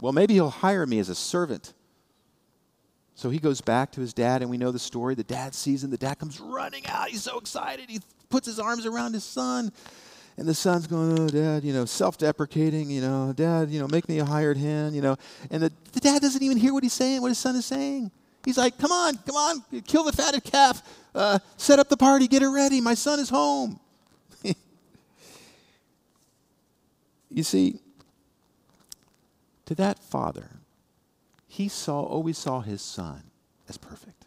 well, 0.00 0.12
maybe 0.12 0.34
he'll 0.34 0.48
hire 0.48 0.86
me 0.86 1.00
as 1.00 1.08
a 1.08 1.14
servant. 1.14 1.74
So 3.18 3.30
he 3.30 3.40
goes 3.40 3.60
back 3.60 3.90
to 3.92 4.00
his 4.00 4.14
dad, 4.14 4.42
and 4.42 4.50
we 4.50 4.58
know 4.58 4.70
the 4.70 4.78
story. 4.78 5.16
The 5.16 5.24
dad 5.24 5.52
sees 5.52 5.82
him. 5.82 5.90
The 5.90 5.98
dad 5.98 6.20
comes 6.20 6.38
running 6.38 6.86
out. 6.86 7.08
He's 7.08 7.24
so 7.24 7.36
excited. 7.36 7.90
He 7.90 7.98
puts 8.30 8.46
his 8.46 8.60
arms 8.60 8.86
around 8.86 9.12
his 9.12 9.24
son. 9.24 9.72
And 10.36 10.46
the 10.46 10.54
son's 10.54 10.86
going, 10.86 11.18
oh, 11.18 11.26
dad, 11.26 11.64
you 11.64 11.72
know, 11.72 11.84
self 11.84 12.16
deprecating, 12.16 12.88
you 12.90 13.00
know, 13.00 13.32
dad, 13.32 13.70
you 13.70 13.80
know, 13.80 13.88
make 13.88 14.08
me 14.08 14.20
a 14.20 14.24
hired 14.24 14.56
hand, 14.56 14.94
you 14.94 15.02
know. 15.02 15.16
And 15.50 15.64
the, 15.64 15.72
the 15.90 15.98
dad 15.98 16.22
doesn't 16.22 16.44
even 16.44 16.58
hear 16.58 16.72
what 16.72 16.84
he's 16.84 16.92
saying, 16.92 17.20
what 17.20 17.30
his 17.30 17.38
son 17.38 17.56
is 17.56 17.66
saying. 17.66 18.12
He's 18.44 18.56
like, 18.56 18.78
come 18.78 18.92
on, 18.92 19.16
come 19.26 19.34
on, 19.34 19.64
kill 19.84 20.04
the 20.04 20.12
fatted 20.12 20.44
calf, 20.44 20.80
uh, 21.12 21.40
set 21.56 21.80
up 21.80 21.88
the 21.88 21.96
party, 21.96 22.28
get 22.28 22.42
it 22.44 22.48
ready. 22.48 22.80
My 22.80 22.94
son 22.94 23.18
is 23.18 23.30
home. 23.30 23.80
you 27.32 27.42
see, 27.42 27.80
to 29.66 29.74
that 29.74 29.98
father, 29.98 30.57
he 31.58 31.66
saw, 31.66 32.00
always 32.00 32.38
saw 32.38 32.60
his 32.60 32.80
son 32.80 33.20
as 33.68 33.76
perfect. 33.76 34.26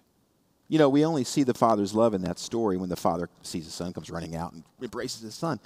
You 0.67 0.77
know, 0.77 0.89
we 0.89 1.05
only 1.05 1.23
see 1.23 1.43
the 1.43 1.53
father's 1.53 1.95
love 1.95 2.13
in 2.13 2.23
that 2.23 2.37
story 2.37 2.75
when 2.75 2.89
the 2.89 2.97
father 2.97 3.29
sees 3.41 3.63
his 3.63 3.73
son, 3.73 3.93
comes 3.93 4.09
running 4.09 4.35
out 4.35 4.51
and 4.51 4.65
embraces 4.81 5.21
his 5.21 5.33
son. 5.33 5.61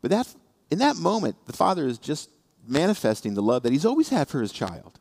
But 0.00 0.10
that, 0.10 0.34
in 0.70 0.78
that 0.78 0.96
moment, 0.96 1.36
the 1.44 1.52
father 1.52 1.86
is 1.86 1.98
just 1.98 2.30
manifesting 2.66 3.34
the 3.34 3.42
love 3.42 3.62
that 3.64 3.72
he's 3.72 3.84
always 3.84 4.08
had 4.08 4.26
for 4.26 4.40
his 4.40 4.52
child. 4.52 4.98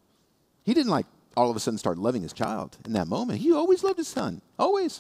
He 0.66 0.74
didn't 0.74 0.92
like 0.92 1.06
all 1.38 1.50
of 1.50 1.56
a 1.56 1.62
sudden 1.62 1.78
start 1.78 1.98
loving 1.98 2.24
his 2.24 2.34
child 2.34 2.76
in 2.86 2.92
that 2.92 3.08
moment. 3.08 3.40
He 3.40 3.54
always 3.54 3.82
loved 3.82 3.98
his 3.98 4.10
son, 4.10 4.42
always. 4.60 5.00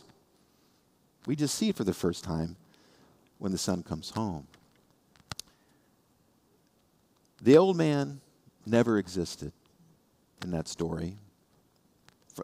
We 1.25 1.35
just 1.35 1.55
see 1.55 1.67
it 1.67 1.75
for 1.75 1.83
the 1.83 1.93
first 1.93 2.23
time 2.23 2.55
when 3.37 3.51
the 3.51 3.57
son 3.57 3.83
comes 3.83 4.11
home. 4.11 4.47
The 7.41 7.57
old 7.57 7.75
man 7.75 8.21
never 8.65 8.97
existed 8.97 9.51
in 10.45 10.51
that 10.51 10.67
story, 10.67 11.17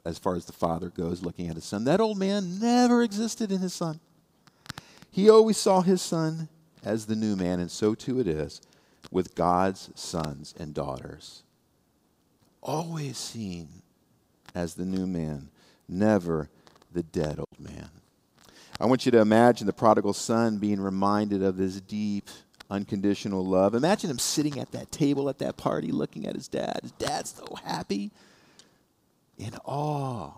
as 0.06 0.18
far 0.18 0.36
as 0.36 0.46
the 0.46 0.54
father 0.54 0.90
goes 0.90 1.24
looking 1.24 1.48
at 1.48 1.56
his 1.56 1.64
son. 1.64 1.86
That 1.86 2.02
old 2.02 2.18
man 2.18 2.60
never 2.60 3.02
existed 3.02 3.52
in 3.52 3.60
his 3.60 3.74
son. 3.74 4.00
He 5.12 5.30
always 5.30 5.58
saw 5.58 5.82
his 5.82 6.02
son 6.02 6.50
as 6.84 7.06
the 7.06 7.16
new 7.16 7.36
man, 7.36 7.60
and 7.60 7.70
so 7.70 7.94
too 7.96 8.20
it 8.20 8.28
is 8.28 8.62
with 9.12 9.36
God's 9.36 9.90
sons 9.96 10.54
and 10.58 10.74
daughters. 10.74 11.44
Always 12.64 13.18
seen 13.18 13.68
as 14.56 14.76
the 14.76 14.86
new 14.86 15.06
man, 15.06 15.50
never 15.88 16.50
the 16.94 17.04
dead 17.04 17.40
old 17.40 17.60
man. 17.60 17.90
I 18.80 18.86
want 18.86 19.06
you 19.06 19.12
to 19.12 19.20
imagine 19.20 19.68
the 19.68 19.74
prodigal 19.74 20.14
son 20.14 20.58
being 20.58 20.82
reminded 20.82 21.44
of 21.44 21.58
this 21.58 21.80
deep, 21.82 22.30
unconditional 22.72 23.46
love. 23.46 23.76
Imagine 23.76 24.10
him 24.10 24.18
sitting 24.18 24.58
at 24.60 24.72
that 24.72 24.92
table 24.92 25.30
at 25.30 25.40
that 25.40 25.58
party 25.58 25.92
looking 25.92 26.26
at 26.26 26.36
his 26.36 26.48
dad. 26.48 26.80
His 26.82 26.92
dad's 26.94 27.34
so 27.34 27.56
happy, 27.64 28.12
in 29.38 29.54
awe 29.66 30.32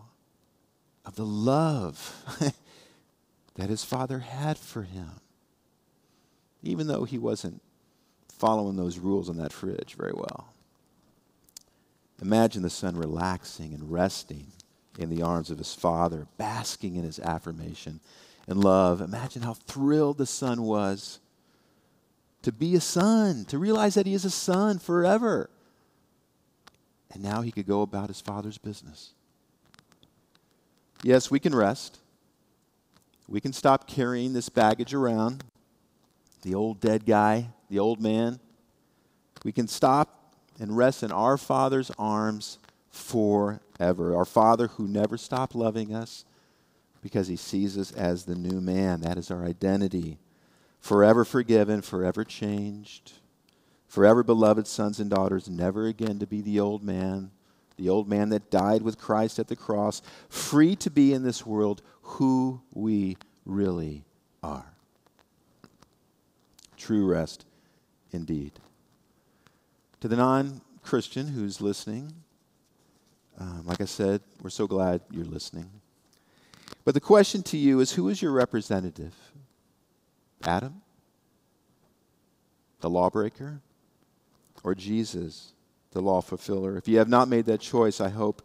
of 1.06 1.16
the 1.16 1.26
love 1.26 2.16
that 3.56 3.70
his 3.70 3.84
father 3.84 4.20
had 4.20 4.58
for 4.58 4.84
him, 4.84 5.10
even 6.62 6.88
though 6.88 7.04
he 7.04 7.18
wasn't 7.18 7.62
following 8.30 8.76
those 8.76 8.98
rules 8.98 9.30
on 9.30 9.38
that 9.38 9.54
fridge 9.54 9.96
very 9.96 10.14
well. 10.14 10.54
Imagine 12.22 12.62
the 12.62 12.70
son 12.70 12.96
relaxing 12.96 13.74
and 13.74 13.92
resting 13.92 14.48
in 14.98 15.10
the 15.10 15.22
arms 15.22 15.50
of 15.50 15.58
his 15.58 15.74
father, 15.74 16.28
basking 16.38 16.96
in 16.96 17.04
his 17.04 17.20
affirmation 17.20 18.00
and 18.48 18.64
love. 18.64 19.02
Imagine 19.02 19.42
how 19.42 19.54
thrilled 19.54 20.18
the 20.18 20.26
son 20.26 20.64
was 20.64 21.20
to 22.44 22.52
be 22.52 22.76
a 22.76 22.82
son, 22.82 23.46
to 23.46 23.58
realize 23.58 23.96
that 23.96 24.06
he 24.06 24.14
is 24.14 24.26
a 24.26 24.30
son 24.30 24.78
forever. 24.78 25.50
And 27.12 27.24
now 27.24 27.42
he 27.42 27.52
could 27.52 27.66
go 27.66 27.82
about 27.82 28.10
his 28.10 28.22
father's 28.22 28.58
business. 28.58 29.14
Yes, 31.04 31.32
we 31.32 31.40
can 31.40 31.56
rest. 31.56 32.00
We 33.28 33.42
can 33.42 33.54
stop 33.54 33.88
carrying 33.88 34.34
this 34.34 34.50
baggage 34.50 34.94
around 34.94 35.44
the 36.42 36.54
old 36.54 36.80
dead 36.82 37.06
guy, 37.06 37.50
the 37.70 37.80
old 37.80 38.02
man. 38.02 38.40
We 39.46 39.52
can 39.52 39.68
stop 39.68 40.36
and 40.60 40.76
rest 40.76 41.04
in 41.04 41.12
our 41.12 41.38
Father's 41.38 41.92
arms 41.98 42.60
forever. 42.90 44.16
Our 44.16 44.26
Father 44.26 44.68
who 44.68 44.88
never 44.88 45.18
stopped 45.18 45.56
loving 45.56 45.96
us 45.96 46.26
because 47.02 47.28
he 47.28 47.36
sees 47.36 47.78
us 47.78 47.92
as 47.94 48.26
the 48.26 48.36
new 48.36 48.60
man. 48.60 49.02
That 49.02 49.18
is 49.18 49.32
our 49.32 49.46
identity 49.46 50.18
forever 50.84 51.24
forgiven, 51.24 51.82
forever 51.82 52.26
changed, 52.26 53.14
forever 53.88 54.22
beloved 54.22 54.68
sons 54.68 55.00
and 55.00 55.10
daughters, 55.10 55.48
never 55.48 55.88
again 55.88 56.20
to 56.20 56.28
be 56.28 56.42
the 56.42 56.60
old 56.60 56.84
man, 56.84 57.32
the 57.78 57.88
old 57.88 58.10
man 58.10 58.28
that 58.28 58.52
died 58.52 58.82
with 58.82 58.98
Christ 58.98 59.40
at 59.40 59.48
the 59.48 59.56
cross, 59.56 60.02
free 60.28 60.76
to 60.76 60.92
be 60.92 61.14
in 61.14 61.24
this 61.24 61.46
world 61.46 61.82
who 62.02 62.62
we 62.74 63.16
really 63.46 64.04
are. 64.44 64.74
True 66.76 67.06
rest 67.06 67.46
indeed. 68.12 68.52
To 70.02 70.10
the 70.10 70.18
non 70.18 70.60
Christian 70.84 71.28
who's 71.28 71.62
listening, 71.62 72.12
um, 73.40 73.66
like 73.66 73.80
I 73.80 73.86
said, 73.86 74.20
we're 74.42 74.50
so 74.50 74.68
glad 74.68 75.00
you're 75.10 75.24
listening. 75.24 75.70
But 76.84 76.94
the 76.94 77.00
question 77.00 77.42
to 77.44 77.58
you 77.58 77.80
is 77.80 77.94
who 77.94 78.10
is 78.10 78.22
your 78.22 78.34
representative? 78.34 79.16
Adam, 80.46 80.82
the 82.82 82.90
lawbreaker, 82.90 83.62
or 84.64 84.76
Jesus, 84.76 85.54
the 85.92 86.02
law 86.02 86.22
fulfiller? 86.22 86.78
If 86.78 86.88
you 86.88 86.98
have 86.98 87.10
not 87.10 87.28
made 87.28 87.46
that 87.46 87.62
choice, 87.62 88.02
I 88.02 88.10
hope 88.10 88.42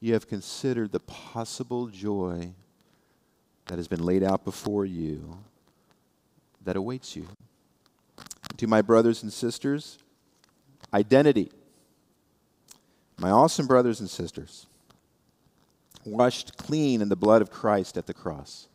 you 0.00 0.12
have 0.12 0.28
considered 0.28 0.92
the 0.92 1.00
possible 1.00 1.88
joy 1.88 2.52
that 3.66 3.78
has 3.78 3.88
been 3.88 4.04
laid 4.04 4.22
out 4.22 4.44
before 4.44 4.84
you 4.84 5.38
that 6.64 6.76
awaits 6.76 7.16
you. 7.16 7.26
To 8.58 8.66
my 8.66 8.82
brothers 8.82 9.22
and 9.22 9.32
sisters, 9.32 9.98
identity. 10.92 11.50
My 13.18 13.30
awesome 13.30 13.66
brothers 13.66 14.00
and 14.00 14.10
sisters, 14.10 14.66
washed 16.04 16.56
clean 16.56 17.00
in 17.00 17.08
the 17.08 17.16
blood 17.16 17.42
of 17.42 17.50
Christ 17.50 17.96
at 17.96 18.06
the 18.06 18.14
cross, 18.14 18.68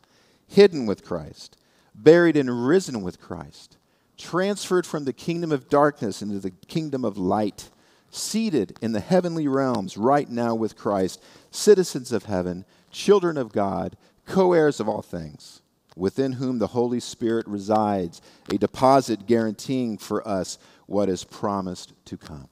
hidden 0.48 0.86
with 0.86 1.04
Christ 1.04 1.56
buried 1.94 2.36
and 2.36 2.66
risen 2.66 3.02
with 3.02 3.20
Christ, 3.20 3.76
transferred 4.16 4.86
from 4.86 5.04
the 5.04 5.12
kingdom 5.12 5.52
of 5.52 5.68
darkness 5.68 6.22
into 6.22 6.38
the 6.38 6.50
kingdom 6.50 7.04
of 7.04 7.18
light, 7.18 7.70
seated 8.10 8.76
in 8.82 8.92
the 8.92 9.00
heavenly 9.00 9.48
realms 9.48 9.96
right 9.96 10.28
now 10.28 10.54
with 10.54 10.76
Christ, 10.76 11.22
citizens 11.50 12.12
of 12.12 12.24
heaven, 12.24 12.64
children 12.90 13.36
of 13.36 13.52
God, 13.52 13.96
co 14.26 14.52
heirs 14.52 14.80
of 14.80 14.88
all 14.88 15.02
things, 15.02 15.62
within 15.96 16.32
whom 16.32 16.58
the 16.58 16.68
Holy 16.68 17.00
Spirit 17.00 17.46
resides, 17.46 18.20
a 18.52 18.58
deposit 18.58 19.26
guaranteeing 19.26 19.98
for 19.98 20.26
us 20.26 20.58
what 20.86 21.08
is 21.08 21.24
promised 21.24 21.92
to 22.04 22.16
come. 22.16 22.48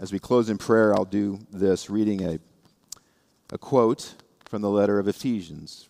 As 0.00 0.12
we 0.12 0.18
close 0.18 0.48
in 0.48 0.56
prayer, 0.56 0.94
I'll 0.94 1.04
do 1.04 1.40
this 1.52 1.90
reading 1.90 2.24
a, 2.24 2.38
a 3.52 3.58
quote 3.58 4.14
from 4.46 4.62
the 4.62 4.70
letter 4.70 4.98
of 4.98 5.06
Ephesians 5.06 5.89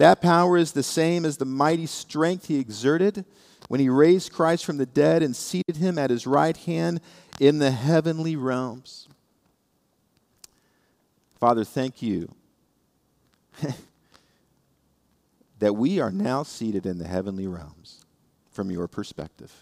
That 0.00 0.22
power 0.22 0.56
is 0.56 0.72
the 0.72 0.82
same 0.82 1.26
as 1.26 1.36
the 1.36 1.44
mighty 1.44 1.84
strength 1.84 2.46
he 2.46 2.58
exerted 2.58 3.22
when 3.68 3.80
he 3.80 3.90
raised 3.90 4.32
Christ 4.32 4.64
from 4.64 4.78
the 4.78 4.86
dead 4.86 5.22
and 5.22 5.36
seated 5.36 5.76
him 5.76 5.98
at 5.98 6.08
his 6.08 6.26
right 6.26 6.56
hand 6.56 7.02
in 7.38 7.58
the 7.58 7.70
heavenly 7.70 8.34
realms. 8.34 9.08
Father, 11.38 11.64
thank 11.64 12.00
you 12.00 12.34
that 15.58 15.74
we 15.74 16.00
are 16.00 16.10
now 16.10 16.44
seated 16.44 16.86
in 16.86 16.96
the 16.96 17.06
heavenly 17.06 17.46
realms 17.46 18.06
from 18.52 18.70
your 18.70 18.88
perspective 18.88 19.52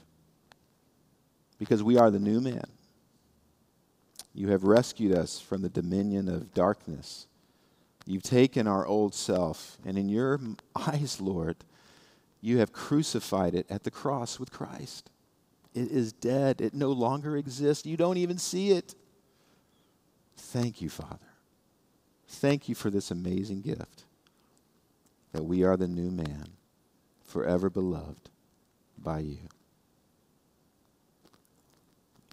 because 1.58 1.82
we 1.82 1.98
are 1.98 2.12
the 2.12 2.20
new 2.20 2.40
man. 2.40 2.68
You 4.34 4.50
have 4.50 4.62
rescued 4.62 5.18
us 5.18 5.40
from 5.40 5.62
the 5.62 5.68
dominion 5.68 6.28
of 6.28 6.54
darkness. 6.54 7.26
You've 8.08 8.22
taken 8.22 8.66
our 8.66 8.86
old 8.86 9.14
self, 9.14 9.76
and 9.84 9.98
in 9.98 10.08
your 10.08 10.40
eyes, 10.74 11.20
Lord, 11.20 11.56
you 12.40 12.56
have 12.56 12.72
crucified 12.72 13.54
it 13.54 13.66
at 13.68 13.84
the 13.84 13.90
cross 13.90 14.40
with 14.40 14.50
Christ. 14.50 15.10
It 15.74 15.90
is 15.90 16.14
dead, 16.14 16.62
it 16.62 16.72
no 16.72 16.90
longer 16.90 17.36
exists. 17.36 17.84
You 17.84 17.98
don't 17.98 18.16
even 18.16 18.38
see 18.38 18.70
it. 18.70 18.94
Thank 20.38 20.80
you, 20.80 20.88
Father. 20.88 21.18
Thank 22.26 22.66
you 22.66 22.74
for 22.74 22.88
this 22.88 23.10
amazing 23.10 23.60
gift 23.60 24.06
that 25.32 25.44
we 25.44 25.62
are 25.62 25.76
the 25.76 25.86
new 25.86 26.10
man, 26.10 26.46
forever 27.26 27.68
beloved 27.68 28.30
by 28.96 29.18
you. 29.18 29.38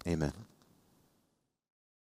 Amen. 0.06 0.45